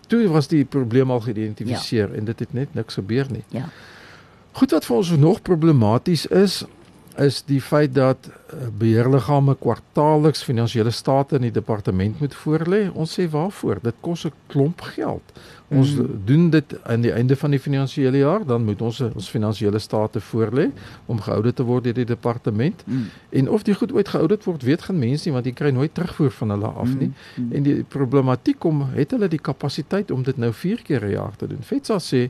toe 0.06 0.28
was 0.28 0.48
die 0.48 0.64
probleem 0.64 1.10
al 1.10 1.20
geïdentifiseer 1.20 2.10
ja. 2.10 2.16
en 2.16 2.24
dit 2.24 2.38
het 2.38 2.52
net 2.52 2.74
niks 2.74 2.94
gebeur 2.94 3.26
nie. 3.30 3.44
Ja. 3.48 3.68
Goed 4.52 4.70
wat 4.70 4.84
vir 4.84 4.96
ons 4.96 5.10
nog 5.16 5.42
problematies 5.42 6.26
is 6.26 6.64
is 7.16 7.42
die 7.46 7.60
feit 7.60 7.94
dat 7.94 8.28
eh, 8.28 8.68
beheerliggame 8.78 9.56
kwartaalliks 9.58 10.42
finansiële 10.42 10.90
state 10.90 11.36
in 11.36 11.48
die 11.48 11.54
departement 11.54 12.20
moet 12.20 12.34
voorlê. 12.34 12.90
Ons 12.92 13.18
sê 13.18 13.28
waarvoor? 13.30 13.80
Dit 13.82 13.94
kos 14.00 14.26
'n 14.26 14.32
klomp 14.46 14.80
geld. 14.80 15.22
Ons 15.70 15.94
mm. 15.94 16.06
doen 16.24 16.50
dit 16.50 16.74
aan 16.82 17.00
die 17.00 17.12
einde 17.12 17.36
van 17.36 17.50
die 17.50 17.60
finansiële 17.60 18.18
jaar, 18.18 18.46
dan 18.46 18.64
moet 18.64 18.80
ons 18.82 19.00
ons 19.00 19.28
finansiële 19.30 19.78
state 19.78 20.20
voorlê 20.20 20.70
om 21.06 21.20
gehouded 21.20 21.56
te 21.56 21.62
word 21.62 21.84
deur 21.84 21.94
die 21.94 22.04
departement. 22.04 22.82
Mm. 22.86 23.04
En 23.28 23.50
of 23.50 23.62
die 23.62 23.74
goed 23.74 23.92
ooit 23.92 24.08
gehouded 24.08 24.44
word, 24.44 24.62
weet 24.62 24.82
geen 24.82 24.98
mens 24.98 25.24
nie 25.24 25.32
want 25.32 25.46
jy 25.46 25.52
kry 25.52 25.70
nooit 25.70 25.94
terugvoer 25.94 26.30
van 26.30 26.50
hulle 26.50 26.66
af 26.66 26.94
nie. 26.94 27.12
Mm. 27.12 27.44
Mm. 27.44 27.52
En 27.52 27.62
die 27.62 27.84
problematiek 27.88 28.58
kom, 28.58 28.82
het 28.94 29.10
hulle 29.10 29.28
die 29.28 29.38
kapasiteit 29.38 30.10
om 30.10 30.26
dit 30.26 30.36
nou 30.36 30.52
4 30.52 30.82
keer 30.82 31.04
'n 31.04 31.10
jaar 31.10 31.36
te 31.36 31.46
doen? 31.46 31.62
Fetsa 31.62 31.98
sê 31.98 32.28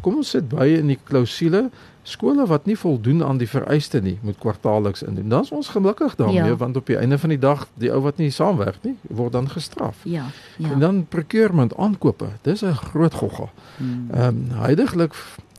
kom 0.00 0.16
ons 0.16 0.30
sit 0.30 0.48
by 0.48 0.66
in 0.78 0.86
die 0.86 0.98
klousule 1.04 1.70
skole 2.02 2.46
wat 2.46 2.66
nie 2.66 2.76
voldoen 2.78 3.22
aan 3.24 3.38
die 3.38 3.48
vereiste 3.48 4.00
nie 4.00 4.16
moet 4.22 4.38
kwartaalliks 4.40 5.02
indoen. 5.02 5.28
Dan 5.28 5.42
is 5.42 5.50
ons 5.50 5.68
gelukkig 5.68 6.16
daarmee 6.16 6.52
ja. 6.52 6.56
want 6.56 6.76
op 6.76 6.86
die 6.86 6.96
einde 6.96 7.18
van 7.18 7.28
die 7.34 7.38
dag 7.38 7.66
die 7.74 7.92
ou 7.92 8.00
wat 8.06 8.16
nie 8.16 8.30
saamwerk 8.30 8.80
nie 8.82 8.96
word 9.02 9.32
dan 9.32 9.50
gestraf. 9.50 10.00
Ja. 10.02 10.26
ja. 10.56 10.72
En 10.72 10.80
dan 10.80 11.04
procurement 11.08 11.76
aankope. 11.76 12.28
Dis 12.42 12.64
'n 12.64 12.74
groot 12.74 13.14
gogga. 13.14 13.48
Hmm. 13.76 14.08
Ehm 14.10 14.26
um, 14.26 14.58
heidaglik 14.64 15.14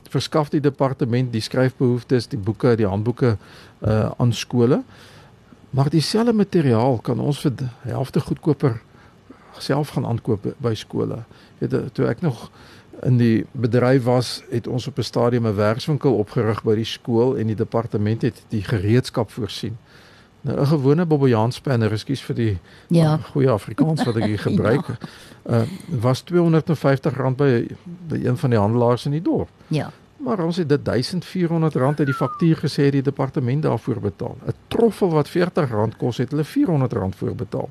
verskaf 0.08 0.48
die 0.48 0.60
departement 0.60 1.32
die 1.32 1.40
skryfbehoeftes, 1.40 2.28
die 2.28 2.38
boeke, 2.38 2.76
die 2.76 2.86
handboeke 2.86 3.36
uh 3.80 4.10
aan 4.16 4.32
skole. 4.32 4.82
Maar 5.70 5.90
dieselfde 5.90 6.32
materiaal 6.32 6.98
kan 6.98 7.18
ons 7.18 7.40
vir 7.40 7.52
helfte 7.80 8.20
goedkoper 8.20 8.80
self 9.58 9.88
gaan 9.88 10.06
aankoop 10.06 10.54
by 10.58 10.74
skole. 10.74 11.24
Jy 11.58 11.68
weet 11.68 11.94
toe 11.94 12.06
ek 12.06 12.20
nog 12.20 12.50
in 13.02 13.16
die 13.16 13.46
bedryf 13.52 14.04
was, 14.04 14.42
het 14.50 14.66
ons 14.66 14.86
op 14.86 14.98
'n 14.98 15.02
stadium 15.02 15.46
'n 15.46 15.54
werkswinkel 15.54 16.14
opgerig 16.14 16.62
by 16.62 16.74
die 16.74 16.84
skool 16.84 17.36
en 17.36 17.46
die 17.46 17.56
departement 17.56 18.22
het 18.22 18.44
die 18.48 18.62
gereedskap 18.62 19.30
voorsien. 19.30 19.76
Nou 20.40 20.60
'n 20.60 20.66
gewone 20.66 21.06
bobbejaanspanner, 21.06 21.92
ekskuus 21.92 22.22
vir 22.22 22.34
die 22.34 22.58
ja. 22.86 23.14
uh, 23.14 23.24
goeie 23.24 23.50
Afrikaans 23.50 24.04
wat 24.04 24.16
ek 24.16 24.24
hier 24.24 24.38
gebruik. 24.50 24.86
ja. 24.86 24.96
Uh 25.50 25.62
was 26.00 26.24
R250 26.24 27.34
by 27.36 27.66
by 28.08 28.20
een 28.22 28.36
van 28.36 28.50
die 28.50 28.58
handelaars 28.58 29.04
in 29.04 29.10
die 29.10 29.22
dorp. 29.22 29.48
Ja. 29.66 29.90
Maar 30.16 30.44
ons 30.44 30.56
het 30.56 30.68
dit 30.68 30.80
R1400 30.80 31.98
uit 31.98 32.06
die 32.06 32.14
faktuur 32.14 32.56
gesê 32.56 32.90
die 32.90 33.02
departement 33.02 33.62
daarvoor 33.62 34.00
betaal. 34.00 34.36
'n 34.46 34.54
Troffel 34.68 35.10
wat 35.10 35.28
R40 35.28 35.96
kos 35.96 36.16
het 36.16 36.30
hulle 36.30 36.44
R400 36.44 37.16
voor 37.16 37.34
betaal. 37.34 37.70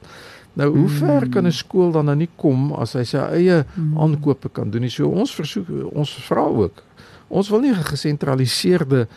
Nou 0.54 0.68
hoe 0.78 0.90
ver 0.90 1.30
kan 1.30 1.46
'n 1.48 1.52
skool 1.52 1.92
dan 1.92 2.06
nou 2.06 2.16
nie 2.16 2.30
kom 2.36 2.74
as 2.74 2.94
hy 2.94 3.04
sy 3.04 3.18
eie 3.18 3.64
mm. 3.64 3.98
aankope 3.98 4.50
kan 4.50 4.70
doen 4.70 4.82
nie? 4.82 4.90
So 4.90 5.08
ons 5.08 5.36
versoek 5.36 5.68
ons 5.94 6.14
vra 6.28 6.44
ook. 6.44 6.84
Ons 7.30 7.50
wil 7.50 7.62
nie 7.62 7.72
'n 7.72 7.84
gesentraliseerde 7.84 9.08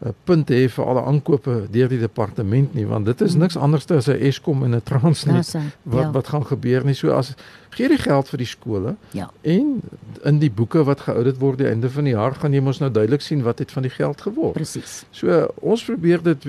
'n 0.00 0.14
punt 0.24 0.48
hê 0.48 0.68
vir 0.68 0.84
alle 0.84 1.02
aankope 1.04 1.66
deur 1.70 1.88
die 1.88 2.00
departement 2.00 2.74
nie 2.74 2.86
want 2.88 3.04
dit 3.06 3.20
is 3.20 3.34
niks 3.34 3.56
anders 3.56 3.86
as 3.90 4.08
'n 4.08 4.16
Eskom 4.16 4.64
en 4.64 4.74
'n 4.74 4.82
Transnet 4.82 5.56
wat 5.82 6.02
ja. 6.02 6.10
wat 6.10 6.28
gaan 6.28 6.46
gebeur 6.46 6.84
nie 6.84 6.94
so 6.94 7.10
as 7.12 7.34
gee 7.70 7.88
die 7.88 7.98
geld 8.00 8.28
vir 8.28 8.42
die 8.42 8.48
skole 8.48 8.94
ja. 9.16 9.28
en 9.46 9.80
in 10.26 10.38
die 10.42 10.50
boeke 10.50 10.82
wat 10.84 11.04
geoudit 11.06 11.38
word 11.38 11.60
die 11.62 11.68
einde 11.70 11.90
van 11.90 12.08
die 12.08 12.14
jaar 12.14 12.34
gaan 12.34 12.54
jy 12.56 12.62
mos 12.64 12.80
nou 12.82 12.90
duidelik 12.90 13.22
sien 13.22 13.44
wat 13.46 13.62
het 13.62 13.70
van 13.72 13.86
die 13.86 13.92
geld 13.94 14.20
geword. 14.26 14.56
Presies. 14.58 15.04
So 15.14 15.46
ons 15.60 15.84
probeer 15.86 16.22
dit 16.22 16.48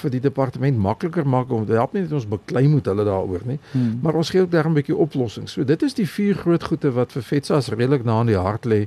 vir 0.00 0.14
die 0.14 0.22
departement 0.24 0.78
makliker 0.78 1.28
maak 1.28 1.52
om 1.52 1.66
help 1.68 1.92
nie 1.92 2.06
net 2.06 2.16
ons 2.16 2.28
beklei 2.28 2.66
moet 2.72 2.88
hulle 2.88 3.04
daaroor 3.06 3.44
nie 3.44 3.58
hmm. 3.72 4.00
maar 4.02 4.16
ons 4.16 4.32
gee 4.32 4.42
ook 4.42 4.50
daar 4.50 4.68
'n 4.68 4.78
bietjie 4.78 4.96
oplossings. 4.96 5.52
So 5.52 5.64
dit 5.64 5.82
is 5.82 5.94
die 5.94 6.08
vier 6.08 6.34
groot 6.34 6.64
goede 6.64 6.92
wat 6.92 7.12
vir 7.12 7.22
FETSAS 7.22 7.68
redelik 7.68 8.04
na 8.04 8.20
in 8.20 8.32
die 8.32 8.40
hart 8.40 8.64
lê 8.64 8.86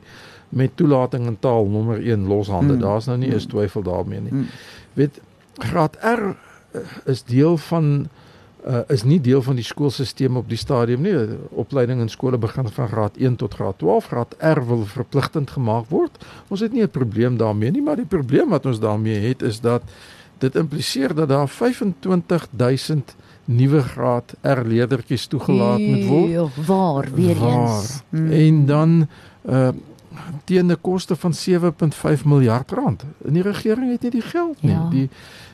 met 0.50 0.76
toelating 0.76 1.28
en 1.28 1.40
taal 1.40 1.66
nommer 1.70 2.02
1 2.02 2.28
loshande. 2.28 2.74
Mm. 2.74 2.80
Daar's 2.80 3.06
nou 3.06 3.18
nie 3.18 3.32
eens 3.32 3.46
mm. 3.46 3.50
twyfel 3.50 3.82
daarmee 3.82 4.22
nie. 4.22 4.34
Mm. 4.34 4.48
Weet 4.94 5.22
graad 5.58 5.98
R 6.02 6.36
eh, 6.72 6.82
is 7.06 7.24
deel 7.24 7.58
van 7.58 8.10
uh, 8.68 8.80
is 8.88 9.04
nie 9.04 9.22
deel 9.22 9.42
van 9.42 9.56
die 9.56 9.64
skoolstelsel 9.64 10.36
op 10.36 10.50
die 10.50 10.58
stadium 10.58 11.02
nie. 11.02 11.16
Opleiding 11.50 12.02
in 12.02 12.10
skole 12.10 12.38
begin 12.38 12.68
van 12.70 12.88
graad 12.88 13.18
1 13.18 13.36
tot 13.36 13.54
graad 13.54 13.78
12. 13.78 14.06
Graad 14.06 14.36
R 14.40 14.66
wil 14.68 14.86
verpligtend 14.86 15.52
gemaak 15.52 15.90
word. 15.90 16.26
Ons 16.48 16.60
het 16.60 16.74
nie 16.74 16.84
'n 16.84 16.90
probleem 16.90 17.38
daarmee 17.38 17.72
nie, 17.72 17.82
maar 17.82 17.96
die 17.96 18.06
probleem 18.06 18.50
wat 18.50 18.66
ons 18.66 18.80
daarmee 18.80 19.20
het 19.28 19.42
is 19.42 19.60
dat 19.60 19.82
dit 20.38 20.56
impliseer 20.56 21.16
dat 21.16 21.30
daar 21.30 21.48
25000 21.48 23.16
nuwe 23.46 23.82
graad 23.82 24.36
R 24.42 24.62
leerdertjies 24.66 25.28
toegelaat 25.28 25.80
moet 25.80 26.06
word. 26.06 26.66
Waar 26.66 27.08
weer 27.14 27.38
eens. 27.44 28.02
Mm. 28.10 28.32
En 28.32 28.66
dan 28.66 29.08
uh 29.50 29.70
teen 30.44 30.72
'n 30.72 30.82
koste 30.82 31.16
van 31.16 31.34
7.5 31.34 32.26
miljard 32.26 32.72
rand. 32.72 33.04
En 33.26 33.34
die 33.34 33.42
regering 33.42 33.92
het 33.92 34.02
nie 34.02 34.12
die 34.12 34.22
geld 34.22 34.62
nie. 34.62 34.72
Ja. 34.72 34.90
Die 34.90 35.10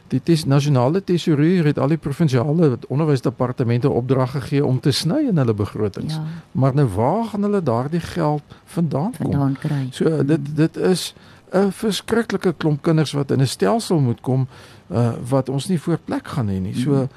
die 0.07 0.21
tes, 0.23 0.45
nasionale 0.45 1.01
tesourier 1.03 1.65
het 1.65 1.79
al 1.81 1.95
die 1.95 1.97
provinsiale 2.01 2.77
onderwysdepartemente 2.87 3.89
opdrag 3.89 4.35
gegee 4.37 4.65
om 4.65 4.79
te 4.79 4.91
sny 4.91 5.25
in 5.29 5.37
hulle 5.41 5.53
begrotings. 5.53 6.13
Ja. 6.13 6.23
Maar 6.51 6.75
nou 6.75 6.87
waar 6.95 7.23
gaan 7.31 7.47
hulle 7.47 7.63
daardie 7.63 8.03
geld 8.03 8.43
vandaan 8.65 9.13
kom? 9.17 9.31
Vandaan 9.31 9.57
kry. 9.59 9.87
So 9.91 10.23
dit 10.25 10.55
dit 10.55 10.77
is 10.77 11.13
'n 11.53 11.71
verskriklike 11.71 12.53
klomp 12.57 12.81
kinders 12.81 13.11
wat 13.11 13.31
in 13.31 13.41
'n 13.41 13.47
stelsel 13.47 13.99
moet 13.99 14.21
kom 14.21 14.47
uh 14.89 15.13
wat 15.29 15.49
ons 15.49 15.67
nie 15.67 15.81
voor 15.81 15.97
plek 15.97 16.27
gaan 16.27 16.47
hê 16.47 16.59
nie. 16.59 16.75
So 16.75 17.07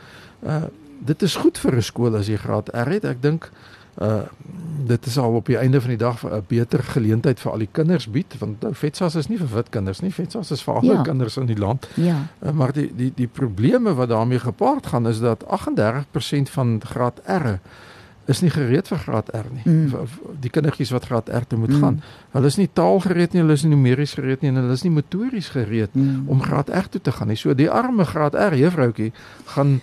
uh 0.47 0.63
dit 0.99 1.23
is 1.23 1.37
goed 1.37 1.59
vir 1.59 1.77
'n 1.77 1.83
skool 1.83 2.17
as 2.17 2.27
jy 2.27 2.37
graad 2.37 2.69
R 2.75 2.89
het. 2.91 3.05
Ek 3.05 3.23
dink 3.23 3.51
uh 4.03 4.23
dit 4.89 5.07
is 5.07 5.19
al 5.19 5.33
op 5.33 5.47
die 5.47 5.57
einde 5.57 5.81
van 5.81 5.91
die 5.91 5.99
dag 5.99 6.23
'n 6.25 6.45
beter 6.47 6.83
geleentheid 6.83 7.41
vir 7.41 7.53
al 7.53 7.59
die 7.59 7.69
kinders 7.73 8.11
bied 8.11 8.39
want 8.39 8.61
nou 8.61 8.75
FETSAS 8.75 9.15
is 9.15 9.29
nie 9.29 9.39
vir 9.39 9.49
wit 9.55 9.69
kinders 9.69 10.01
nie 10.01 10.13
FETSAS 10.13 10.51
is 10.51 10.63
vir 10.63 10.75
alle 10.75 10.93
ja. 10.93 11.03
kinders 11.03 11.37
in 11.37 11.47
die 11.47 11.59
land. 11.59 11.89
Ja. 11.95 12.17
Uh, 12.41 12.51
maar 12.51 12.73
die 12.73 12.93
die 12.97 13.13
die 13.15 13.27
probleme 13.27 13.95
wat 13.95 14.09
daarmee 14.09 14.39
gepaard 14.39 14.87
gaan 14.87 15.09
is 15.09 15.21
dat 15.21 15.45
38% 15.45 16.51
van 16.51 16.81
graad 16.85 17.21
R 17.27 17.59
is 18.29 18.43
nie 18.45 18.51
gereed 18.53 18.89
vir 18.91 19.01
graad 19.01 19.31
R 19.33 19.47
nie. 19.49 19.63
Mm. 19.65 20.35
Die 20.43 20.51
kindertjies 20.53 20.93
wat 20.93 21.07
graad 21.09 21.31
R 21.33 21.47
toe 21.49 21.59
moet 21.59 21.73
mm. 21.73 21.81
gaan. 21.81 21.97
Hulle 22.35 22.51
is 22.53 22.59
nie 22.61 22.69
taalgereed 22.77 23.33
nie, 23.33 23.41
hulle 23.41 23.57
is 23.57 23.65
nie 23.65 23.73
numeries 23.73 24.13
gereed 24.19 24.45
nie 24.45 24.53
en 24.53 24.61
hulle 24.61 24.77
is 24.77 24.85
nie 24.85 24.93
motories 24.93 25.49
gereed 25.55 25.97
mm. 25.97 26.29
om 26.29 26.43
graad 26.45 26.69
R 26.69 26.91
toe 26.93 27.01
te 27.01 27.15
gaan 27.17 27.33
nie. 27.33 27.39
So 27.41 27.57
die 27.57 27.71
arme 27.73 28.05
graad 28.09 28.37
R 28.37 28.57
juffroukie 28.59 29.11
gaan 29.55 29.79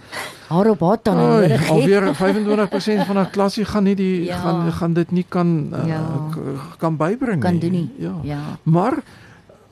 haar 0.52 0.70
op 0.76 0.86
haar 0.86 1.02
dan 1.02 1.18
nodig 1.18 1.58
hê. 1.58 1.72
Alweer 1.74 2.10
25% 2.14 3.10
van 3.10 3.22
haar 3.24 3.32
klasie 3.34 3.66
gaan 3.66 3.90
nie 3.90 3.98
die 3.98 4.14
ja. 4.30 4.38
gaan 4.44 4.72
gaan 4.78 4.94
dit 4.94 5.12
nie 5.12 5.26
kan 5.26 5.56
uh, 5.74 5.86
ja. 5.90 6.02
kan 6.78 6.98
bybring 7.02 7.42
nie. 7.42 7.48
Kan 7.50 7.60
doen 7.60 7.72
nie. 7.82 7.90
Ja. 7.98 8.14
ja. 8.24 8.42
Maar 8.64 9.02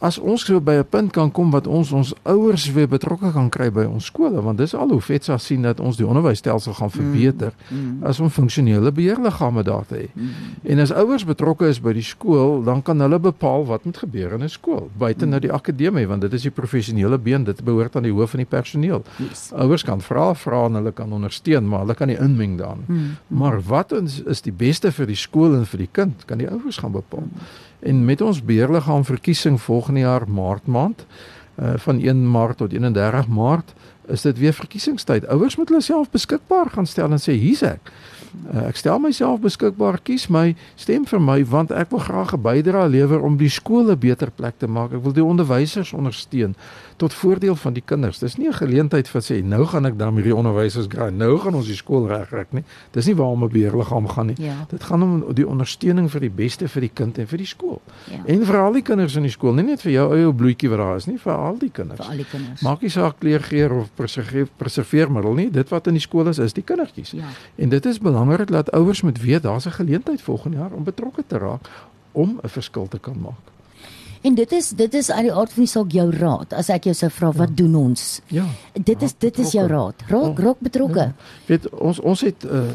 as 0.04 0.20
ons 0.20 0.44
so 0.44 0.60
by 0.60 0.76
'n 0.82 0.88
punt 0.90 1.12
kan 1.16 1.32
kom 1.32 1.52
wat 1.52 1.68
ons 1.68 1.92
ons 1.92 2.14
ouers 2.24 2.66
weer 2.76 2.88
betrokke 2.88 3.32
kan 3.32 3.50
kry 3.50 3.70
by 3.72 3.86
ons 3.88 4.06
skole 4.12 4.42
want 4.42 4.58
dis 4.58 4.76
al 4.76 4.90
hoe 4.92 5.02
FETSA 5.02 5.38
sien 5.38 5.62
dat 5.62 5.80
ons 5.80 5.98
die 5.98 6.08
onderwysstelsel 6.08 6.74
gaan 6.74 6.92
verbeter 6.92 7.54
mm, 7.70 7.78
mm. 7.78 8.04
as 8.04 8.20
om 8.20 8.30
funksionele 8.30 8.92
beheerliggame 8.92 9.64
daar 9.64 9.86
te 9.88 9.96
hê. 9.96 10.08
Mm. 10.14 10.30
En 10.64 10.80
as 10.80 10.92
ouers 10.92 11.26
betrokke 11.26 11.68
is 11.68 11.80
by 11.80 11.94
die 11.94 12.04
skool, 12.04 12.64
dan 12.64 12.82
kan 12.82 13.00
hulle 13.00 13.20
bepaal 13.20 13.66
wat 13.66 13.86
moet 13.86 13.98
gebeur 13.98 14.34
in 14.34 14.44
'n 14.44 14.50
skool 14.50 14.90
buite 14.98 15.26
mm. 15.26 15.32
nou 15.32 15.40
die 15.40 15.52
akademie 15.52 16.08
want 16.08 16.22
dit 16.22 16.34
is 16.34 16.42
die 16.42 16.52
professionele 16.52 17.18
been, 17.18 17.44
dit 17.44 17.64
behoort 17.64 17.96
aan 17.96 18.04
die 18.08 18.14
hoof 18.14 18.36
van 18.36 18.44
die 18.44 18.50
personeel. 18.50 19.04
Yes. 19.18 19.52
Ouers 19.56 19.84
kan 19.84 20.02
vra, 20.02 20.34
vra 20.34 20.66
en 20.66 20.80
hulle 20.80 20.92
kan 20.92 21.12
ondersteun, 21.14 21.68
maar 21.68 21.86
hulle 21.86 21.96
kan 21.96 22.08
nie 22.12 22.20
inmeng 22.20 22.58
daarin. 22.58 22.84
Mm. 22.88 23.12
Maar 23.28 23.62
wat 23.68 23.92
is, 23.92 24.22
is 24.28 24.42
die 24.42 24.54
beste 24.54 24.92
vir 24.92 25.08
die 25.08 25.20
skool 25.20 25.56
en 25.56 25.66
vir 25.66 25.86
die 25.86 25.92
kind, 25.92 26.26
kan 26.26 26.38
die 26.38 26.50
ouers 26.50 26.78
gaan 26.78 26.92
bepaal. 26.92 27.28
Mm. 27.30 27.72
En 27.84 28.06
met 28.06 28.22
ons 28.22 28.44
beheerliggaam 28.44 29.06
verkiesing 29.06 29.62
volgende 29.62 30.00
jaar 30.00 30.30
Maart 30.30 30.66
maand 30.66 31.06
uh, 31.60 31.74
van 31.76 32.00
1 32.00 32.32
Maart 32.32 32.58
tot 32.58 32.72
31 32.72 33.28
Maart 33.28 33.74
is 34.08 34.22
dit 34.22 34.38
weer 34.38 34.54
verkiesingstyd. 34.54 35.28
Ouers 35.28 35.56
moet 35.56 35.70
hulle 35.70 35.82
self 35.82 36.10
beskikbaar 36.10 36.70
gaan 36.70 36.88
stel 36.88 37.12
en 37.12 37.22
sê 37.22 37.36
hier's 37.40 37.64
ek. 37.68 37.92
Uh, 38.54 38.68
ek 38.68 38.76
stel 38.76 39.00
myself 39.00 39.40
beskikbaar, 39.44 40.00
kies 40.04 40.28
my, 40.28 40.56
stem 40.76 41.06
vir 41.06 41.22
my 41.22 41.40
want 41.46 41.72
ek 41.72 41.92
wil 41.92 42.00
graag 42.00 42.34
'n 42.34 42.42
bydrae 42.42 42.90
lewer 42.90 43.22
om 43.22 43.38
die 43.38 43.50
skole 43.50 43.96
beter 43.96 44.32
plek 44.32 44.58
te 44.58 44.68
maak. 44.68 44.94
Ek 44.94 45.04
wil 45.04 45.14
die 45.14 45.24
onderwysers 45.24 45.94
ondersteun 45.94 46.56
tot 46.98 47.14
voordeel 47.14 47.56
van 47.56 47.74
die 47.74 47.84
kinders. 47.86 48.20
Dis 48.20 48.38
nie 48.38 48.48
'n 48.48 48.54
geleentheid 48.54 49.08
vir 49.08 49.22
sê 49.22 49.44
nou 49.44 49.66
gaan 49.66 49.86
ek 49.86 49.98
dan 49.98 50.16
hierdie 50.16 50.36
onderwysers 50.36 50.88
kry. 50.88 51.10
Nou 51.10 51.38
gaan 51.38 51.56
ons 51.56 51.68
die 51.68 51.76
skool 51.76 52.08
regkry 52.08 52.46
nie. 52.52 52.64
Dis 52.92 53.06
nie 53.06 53.16
waarom 53.16 53.44
'n 53.44 53.50
beheerliggaam 53.50 54.08
gaan 54.08 54.28
nie. 54.28 54.36
Ja. 54.40 54.66
Dit 54.70 54.84
gaan 54.84 55.04
om 55.04 55.34
die 55.34 55.48
ondersteuning 55.48 56.12
vir 56.12 56.20
die 56.20 56.30
beste 56.30 56.68
vir 56.68 56.82
die 56.82 56.92
kind 56.94 57.18
en 57.18 57.28
vir 57.28 57.38
die 57.38 57.46
skool. 57.46 57.82
Ja. 58.12 58.20
En 58.26 58.46
vir 58.46 58.58
al 58.58 58.74
die 58.74 58.82
kinders 58.82 59.16
in 59.16 59.24
die 59.24 59.32
skool, 59.32 59.54
nie 59.54 59.64
net 59.64 59.82
vir 59.82 59.92
jou 59.92 60.16
eie 60.16 60.34
bloetjie 60.34 60.70
wat 60.70 60.78
daar 60.78 60.96
is 60.96 61.06
nie, 61.06 61.18
vir 61.18 61.34
al 61.34 61.58
die 61.58 61.70
kinders. 61.70 62.00
Vir 62.00 62.10
al 62.10 62.18
die 62.18 62.26
kinders. 62.32 62.62
Maak 62.62 62.82
nie 62.82 62.90
saak 62.90 63.20
kleurgeur 63.20 63.72
of 63.72 63.90
preserveermiddel 64.58 65.34
nie. 65.34 65.52
Dit 65.52 65.70
wat 65.70 65.88
in 65.88 65.94
die 65.94 66.02
skool 66.02 66.28
is, 66.28 66.40
is 66.40 66.54
die 66.54 66.64
kindertjies. 66.64 67.12
Ja. 67.12 67.28
En 67.56 67.70
dit 67.70 67.86
is 67.86 68.00
belangrik 68.00 68.23
dat 68.46 68.72
ouers 68.72 69.02
moet 69.02 69.22
weet 69.22 69.44
daar's 69.44 69.66
'n 69.66 69.70
geleentheid 69.70 70.22
volgende 70.22 70.58
jaar 70.58 70.72
om 70.72 70.84
betrokke 70.84 71.24
te 71.28 71.38
raak 71.38 71.70
om 72.12 72.40
'n 72.44 72.50
verskil 72.50 72.88
te 72.88 73.00
kan 73.00 73.20
maak. 73.22 73.54
En 74.22 74.36
dit 74.36 74.52
is 74.52 74.70
dit 74.70 74.94
is 74.94 75.12
uit 75.12 75.22
die 75.22 75.34
aard 75.34 75.52
van 75.54 75.64
die 75.64 75.72
saak 75.72 75.92
jou 75.92 76.08
raad. 76.16 76.54
As 76.54 76.70
ek 76.70 76.84
jou 76.88 76.96
sou 76.96 77.12
vra 77.12 77.32
wat 77.32 77.52
ja. 77.52 77.56
doen 77.56 77.76
ons? 77.76 78.22
Ja. 78.32 78.46
Dit 78.72 79.02
is 79.02 79.14
dit 79.18 79.40
is 79.40 79.52
jou 79.52 79.68
raad. 79.68 80.04
Raak 80.08 80.40
raak 80.40 80.60
betrokke. 80.60 81.00
Ja. 81.00 81.14
Weet 81.46 81.70
ons 81.70 82.00
ons 82.00 82.22
het 82.22 82.44
uh 82.44 82.72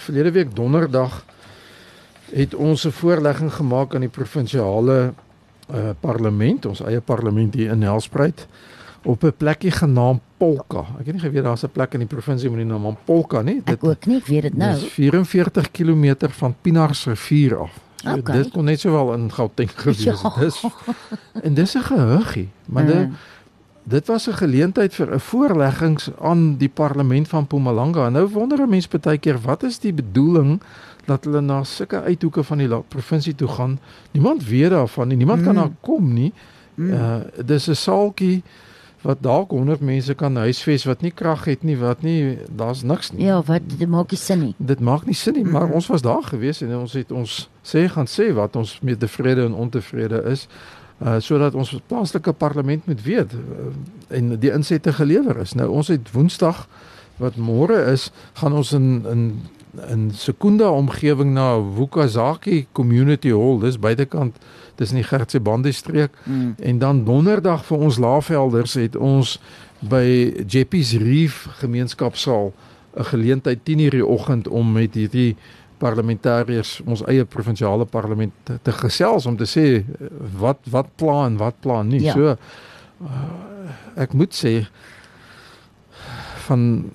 verlede 0.00 0.30
week 0.32 0.54
donderdag 0.56 1.24
het 2.32 2.54
ons 2.54 2.86
'n 2.86 2.90
voorlegging 2.90 3.52
gemaak 3.52 3.94
aan 3.94 4.00
die 4.00 4.08
provinsiale 4.08 5.12
uh 5.72 5.90
parlement, 6.00 6.66
ons 6.66 6.80
eie 6.80 7.00
parlement 7.00 7.54
hier 7.54 7.70
in 7.70 7.78
Nelspruit 7.78 8.46
op 9.02 9.22
'n 9.24 9.32
plekkie 9.36 9.70
genaamd 9.70 10.20
Polka. 10.36 10.84
Ek 10.98 11.06
het 11.06 11.14
nie 11.14 11.20
geweet 11.20 11.44
daar's 11.44 11.64
'n 11.64 11.70
plek 11.72 11.92
in 11.92 11.98
die 11.98 12.08
provinsie 12.08 12.50
met 12.50 12.58
die 12.58 12.66
naam 12.66 12.96
Polka 13.04 13.42
nie. 13.42 13.60
Dit 13.64 13.74
Ek 13.74 13.84
ook 13.84 14.06
nie, 14.06 14.16
ek 14.16 14.26
weet 14.26 14.42
dit 14.42 14.56
nou. 14.56 14.72
Dis 14.72 14.84
44 14.84 15.70
km 15.70 16.14
van 16.28 16.54
Pinaars 16.60 17.06
rivier 17.06 17.56
af. 17.56 17.80
So, 17.94 18.16
okay. 18.16 18.36
Dit 18.36 18.50
kon 18.50 18.64
net 18.64 18.80
sowel 18.80 19.12
in 19.14 19.32
Gauteng 19.32 19.70
gewees 19.74 20.04
het. 20.04 20.20
Ja. 20.20 20.32
Dis 20.38 20.64
en 21.46 21.54
dis 21.54 21.74
'n 21.74 21.82
gehuggie, 21.82 22.48
maar 22.64 22.86
dit 22.86 23.08
mm. 23.08 23.14
dit 23.82 24.06
was 24.06 24.28
'n 24.28 24.32
geleentheid 24.32 24.94
vir 24.94 25.14
'n 25.14 25.20
voorleggings 25.20 26.10
aan 26.20 26.56
die 26.56 26.68
parlement 26.68 27.28
van 27.28 27.42
Mpumalanga. 27.42 28.08
Nou 28.08 28.28
wonder 28.28 28.60
'n 28.60 28.68
mens 28.68 28.88
baie 28.88 29.18
keer 29.18 29.40
wat 29.40 29.62
is 29.62 29.78
die 29.78 29.92
bedoeling 29.92 30.60
dat 31.04 31.24
hulle 31.24 31.40
na 31.40 31.64
sulke 31.64 32.02
uithoeke 32.02 32.44
van 32.44 32.58
die 32.58 32.68
provinsie 32.88 33.34
toe 33.34 33.48
gaan. 33.48 33.78
Niemand 34.10 34.44
weet 34.44 34.70
daarvan 34.70 35.08
nie. 35.08 35.16
Niemand 35.16 35.38
mm. 35.38 35.44
kan 35.44 35.54
daar 35.54 35.70
kom 35.80 36.12
nie. 36.12 36.32
Mm. 36.74 36.92
Uh 36.92 37.16
dis 37.44 37.68
'n 37.68 37.74
saaltjie 37.74 38.42
wat 39.02 39.22
dalk 39.24 39.50
100 39.50 39.80
mense 39.80 40.14
kan 40.14 40.36
huisves 40.36 40.84
wat 40.84 41.00
nie 41.00 41.12
krag 41.14 41.46
het 41.48 41.62
nie, 41.64 41.76
wat 41.80 42.02
nie 42.04 42.38
daar's 42.56 42.82
niks 42.82 43.12
nie. 43.12 43.24
Ja, 43.24 43.38
wat 43.48 43.64
dit 43.64 43.88
maak 43.88 44.12
nie 44.12 44.20
sin 44.20 44.42
nie. 44.44 44.52
Dit 44.58 44.80
maak 44.80 45.06
nie 45.08 45.16
sin 45.16 45.38
nie, 45.38 45.44
maar 45.44 45.68
mm. 45.70 45.78
ons 45.80 45.88
was 45.92 46.04
daar 46.04 46.22
gewees 46.22 46.60
en 46.60 46.74
ons 46.76 46.96
het 46.98 47.12
ons 47.12 47.38
sê 47.64 47.86
gaan 47.88 48.10
sê 48.10 48.30
wat 48.36 48.56
ons 48.60 48.76
met 48.84 49.00
tevrede 49.00 49.48
en 49.48 49.56
ontevrede 49.56 50.22
is 50.32 50.46
uh 51.00 51.16
sodat 51.24 51.54
ons 51.56 51.72
plaaslike 51.88 52.32
parlement 52.36 52.86
moet 52.86 53.02
weet 53.02 53.32
uh, 53.32 53.70
en 54.08 54.34
die 54.40 54.52
insette 54.52 54.92
gelewer 54.92 55.40
is. 55.40 55.54
Nou 55.56 55.70
ons 55.80 55.88
het 55.88 56.12
Woensdag 56.12 56.66
wat 57.20 57.36
môre 57.40 57.78
is, 57.92 58.10
gaan 58.40 58.52
ons 58.52 58.72
in 58.76 59.00
in 59.08 59.24
in 59.88 60.10
Sekunda 60.10 60.70
omgewing 60.70 61.32
na 61.32 61.54
Wukazaki 61.58 62.66
Community 62.72 63.30
Hall, 63.30 63.60
dis 63.60 63.78
buitekant 63.78 64.36
dis 64.80 64.90
in 64.90 65.00
die 65.02 65.06
Gertsebande 65.06 65.72
streek 65.72 66.16
mm. 66.24 66.54
en 66.58 66.78
dan 66.78 67.04
donderdag 67.04 67.64
vir 67.68 67.86
ons 67.88 67.98
laafvelders 68.00 68.74
het 68.80 68.96
ons 68.96 69.36
by 69.80 70.04
Jeppy's 70.46 70.94
Reef 71.00 71.46
gemeenskapsaal 71.60 72.52
'n 72.96 73.04
geleentheid 73.12 73.60
10:00 73.64 73.90
die 73.90 74.06
oggend 74.06 74.48
om 74.48 74.72
met 74.72 74.94
hierdie 74.94 75.36
parlementariërs 75.78 76.80
ons 76.84 77.02
eie 77.08 77.24
provinsiale 77.24 77.84
parlement 77.84 78.32
te, 78.42 78.58
te 78.62 78.72
gesels 78.72 79.26
om 79.26 79.36
te 79.36 79.48
sê 79.48 79.84
wat 80.40 80.58
wat 80.70 80.88
plan 80.96 81.36
wat 81.36 81.60
plan 81.60 81.88
nie 81.88 82.02
ja. 82.02 82.12
so 82.12 82.36
uh, 82.36 83.08
ek 83.94 84.12
moet 84.12 84.34
sê 84.34 84.66
van 86.48 86.90